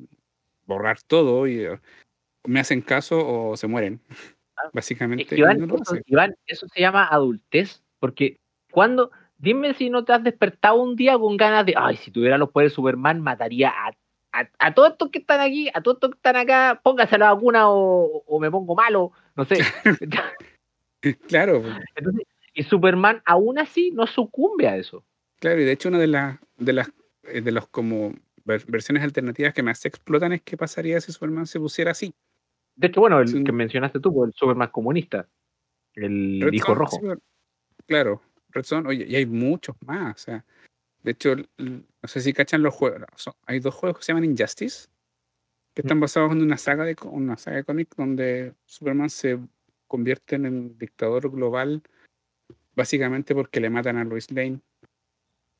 [0.64, 1.80] borrar todo y eh,
[2.44, 4.00] me hacen caso o se mueren.
[4.64, 5.36] Es Básicamente.
[5.36, 6.02] Iván, no eso, hace.
[6.06, 8.40] Iván, eso se llama adultez, porque
[8.72, 12.38] cuando, dime si no te has despertado un día con ganas de, ay, si tuviera
[12.38, 13.92] los poderes de Superman, mataría a,
[14.32, 17.32] a, a todos estos que están aquí, a todos estos que están acá, póngase la
[17.32, 19.58] vacuna o, o me pongo malo, no sé.
[21.28, 22.24] Claro, pues, Entonces,
[22.54, 25.04] y Superman aún así no sucumbe a eso.
[25.38, 26.90] claro, y de hecho una de las de las
[27.24, 31.12] eh, de los como ver- versiones alternativas que más se explotan es qué pasaría si
[31.12, 32.12] Superman se pusiera así.
[32.74, 33.44] De hecho, bueno, el Sí.
[33.44, 35.28] que mencionaste tú, el Superman comunista,
[35.94, 37.00] el Red hijo Son, rojo.
[37.86, 40.14] claro, Red Son, oye, y hay muchos más.
[40.16, 40.44] O sea,
[41.02, 43.02] de hecho, no sé si cachan los juegos.
[43.16, 44.88] son- hay dos juegos que se llaman Injustice,
[45.74, 49.38] que están basados en una saga de una saga de cómic donde Superman se
[49.88, 51.82] convierte en dictador global
[52.78, 54.60] básicamente porque le matan a Lois Lane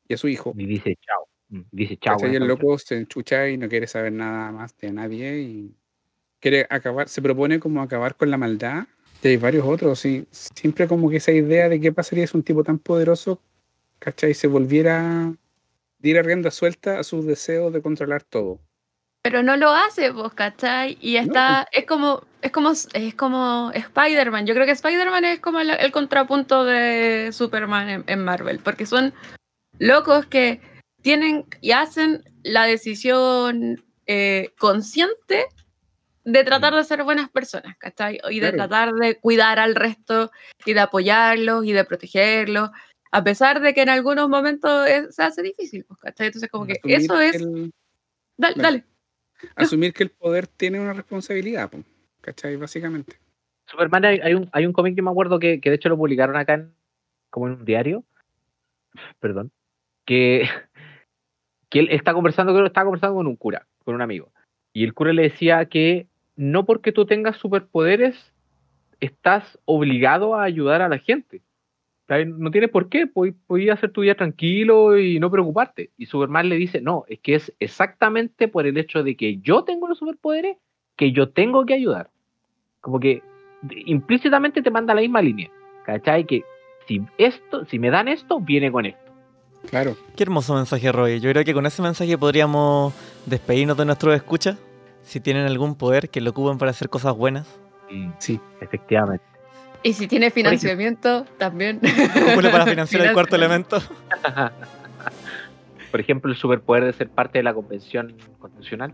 [0.07, 0.55] y a su hijo.
[0.57, 1.29] Y dice chao.
[1.49, 2.17] Mm, Dice chao.
[2.27, 5.75] Y el loco se enchucha y no quiere saber nada más de nadie y
[6.41, 8.87] quiere acabar, se propone como acabar con la maldad.
[9.21, 10.27] Y hay varios otros, sí.
[10.31, 13.43] Siempre como que esa idea de qué pasaría si un tipo tan poderoso,
[13.99, 14.33] ¿cachai?
[14.33, 15.35] Se volviera,
[15.99, 18.61] diera rienda suelta a sus deseos de controlar todo.
[19.31, 20.97] Pero no lo hace, vos, ¿cachai?
[21.03, 24.47] Y está, es como, es como, es como Spider-Man.
[24.47, 28.87] Yo creo que Spider-Man es como el, el contrapunto de Superman en, en Marvel, porque
[28.87, 29.13] son
[29.79, 30.63] locos que
[31.03, 35.45] tienen y hacen la decisión eh, consciente
[36.25, 38.21] de tratar de ser buenas personas, ¿cachai?
[38.31, 38.67] Y de Claro.
[38.71, 40.31] tratar de cuidar al resto
[40.65, 42.71] y de apoyarlos y de protegerlos,
[43.13, 46.29] a pesar de que en algunos momentos es- se hace difícil, ¿cachai?
[46.29, 47.37] Entonces como que Asumir eso es...
[47.37, 47.71] el-
[48.39, 48.85] Dale, dale.
[49.57, 51.83] Asumir que el poder tiene una responsabilidad, po,
[52.21, 52.57] ¿cachai?
[52.57, 53.17] Básicamente.
[53.67, 55.97] Superman hay, hay un, hay un cómic que me acuerdo que, que de hecho lo
[55.97, 56.75] publicaron acá en,
[57.31, 58.05] como en un diario,
[59.21, 59.51] perdón,
[60.05, 60.49] que,
[61.69, 64.33] que él está conversando, creo que estaba conversando con un cura, con un amigo,
[64.73, 68.33] y el cura le decía que no porque tú tengas superpoderes
[69.01, 71.43] estás obligado a ayudar a la gente.
[72.09, 75.91] No tienes por qué, pod- podías hacer tu vida tranquilo y no preocuparte.
[75.99, 79.63] Y Superman le dice, no, es que es exactamente por el hecho de que yo
[79.65, 80.57] tengo los superpoderes
[80.97, 82.11] que yo tengo que ayudar.
[82.81, 83.23] Como que
[83.87, 85.51] implícitamente te manda la misma línea.
[85.85, 86.25] ¿Cachai?
[86.25, 86.45] Que
[86.87, 89.13] si esto, si me dan esto, viene con esto.
[89.69, 89.97] Claro.
[90.17, 91.21] Qué hermoso mensaje, Roy.
[91.21, 92.95] Yo creo que con ese mensaje podríamos
[93.27, 94.57] despedirnos de nuestros escuchas.
[95.03, 97.59] Si tienen algún poder que lo ocupen para hacer cosas buenas,
[98.19, 98.39] Sí.
[98.61, 99.25] Efectivamente.
[99.83, 101.79] Y si tiene financiamiento, también.
[101.79, 103.81] ocúpenlo para financiar el cuarto elemento.
[105.91, 108.93] Por ejemplo, el superpoder de ser parte de la convención constitucional.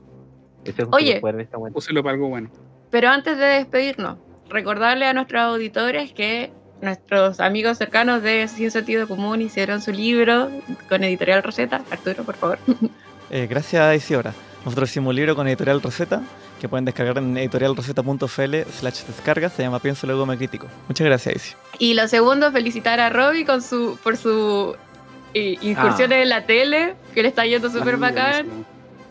[0.65, 1.06] Ese es un Oye.
[1.16, 1.78] superpoder este momento.
[1.78, 2.51] Úselo para algo bueno.
[2.90, 9.09] Pero antes de despedirnos, recordarle a nuestros auditores que nuestros amigos cercanos de Sin Sentido
[9.09, 10.51] Común hicieron su libro
[10.89, 11.82] con Editorial Rosetta.
[11.90, 12.59] Arturo, por favor.
[13.31, 14.35] Eh, gracias Isidora.
[14.65, 16.23] Nosotros hicimos un libro con Editorial Rosetta
[16.65, 19.51] que pueden descargar en editorialrosetta.fl slash descarga.
[19.51, 20.66] Se llama Pienso luego me critico.
[20.89, 21.55] Muchas gracias, Isi.
[21.78, 24.74] Y lo segundo, felicitar a Robbie con su, por su
[25.35, 26.23] eh, incursión Ah.
[26.23, 28.47] en la tele, que le está yendo súper bacán.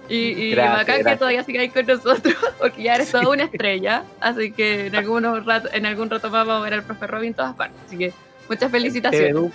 [0.09, 4.03] Y, y Gracias, bacán que todavía sigáis con nosotros, porque ya eres toda una estrella.
[4.19, 7.27] Así que en, algunos rato, en algún rato más vamos a ver al profe Robin
[7.27, 7.77] en todas partes.
[7.85, 8.13] Así que
[8.49, 9.31] muchas felicitaciones.
[9.31, 9.51] TVEDU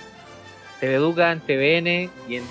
[0.80, 2.44] TVEDUCA en TVN y en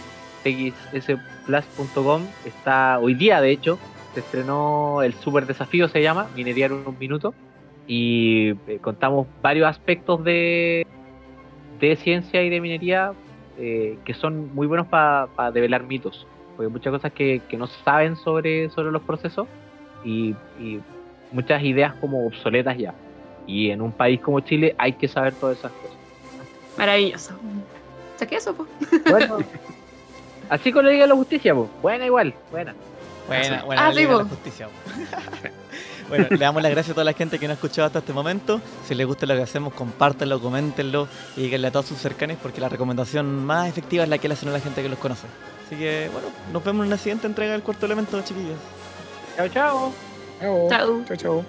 [0.43, 3.79] txsplus.com está hoy día, de hecho,
[4.17, 7.35] se estrenó el super desafío, se llama, minería en un minuto,
[7.85, 10.87] y eh, contamos varios aspectos de,
[11.79, 13.13] de ciencia y de minería
[13.59, 16.25] eh, que son muy buenos para develar mitos,
[16.55, 19.47] porque muchas cosas que, que no saben sobre, sobre los procesos
[20.03, 20.79] y, y
[21.31, 22.95] muchas ideas como obsoletas ya.
[23.45, 25.97] Y en un país como Chile hay que saber todas esas cosas.
[26.75, 27.35] Maravilloso.
[28.15, 28.65] Saqué eso, po.
[29.11, 29.37] Bueno,
[30.49, 31.69] así con la Liga de la Justicia, pues.
[31.83, 32.73] Buena igual, buena.
[33.27, 34.29] Buena, buena Ah, la sí, Liga de la po.
[34.29, 34.69] justicia.
[36.09, 38.13] bueno, le damos las gracias a toda la gente que nos ha escuchado hasta este
[38.13, 38.61] momento.
[38.87, 42.61] Si les gusta lo que hacemos, compártanlo, coméntenlo y díganle a todos sus cercanos porque
[42.61, 45.27] la recomendación más efectiva es la que le hacen a la gente que los conoce.
[45.65, 48.57] Así que, bueno, nos vemos en la siguiente entrega del cuarto elemento, chiquillos.
[49.35, 49.93] Chao, chao.
[50.39, 50.67] Chao.
[50.69, 51.03] Chao.
[51.05, 51.45] Chao, chao.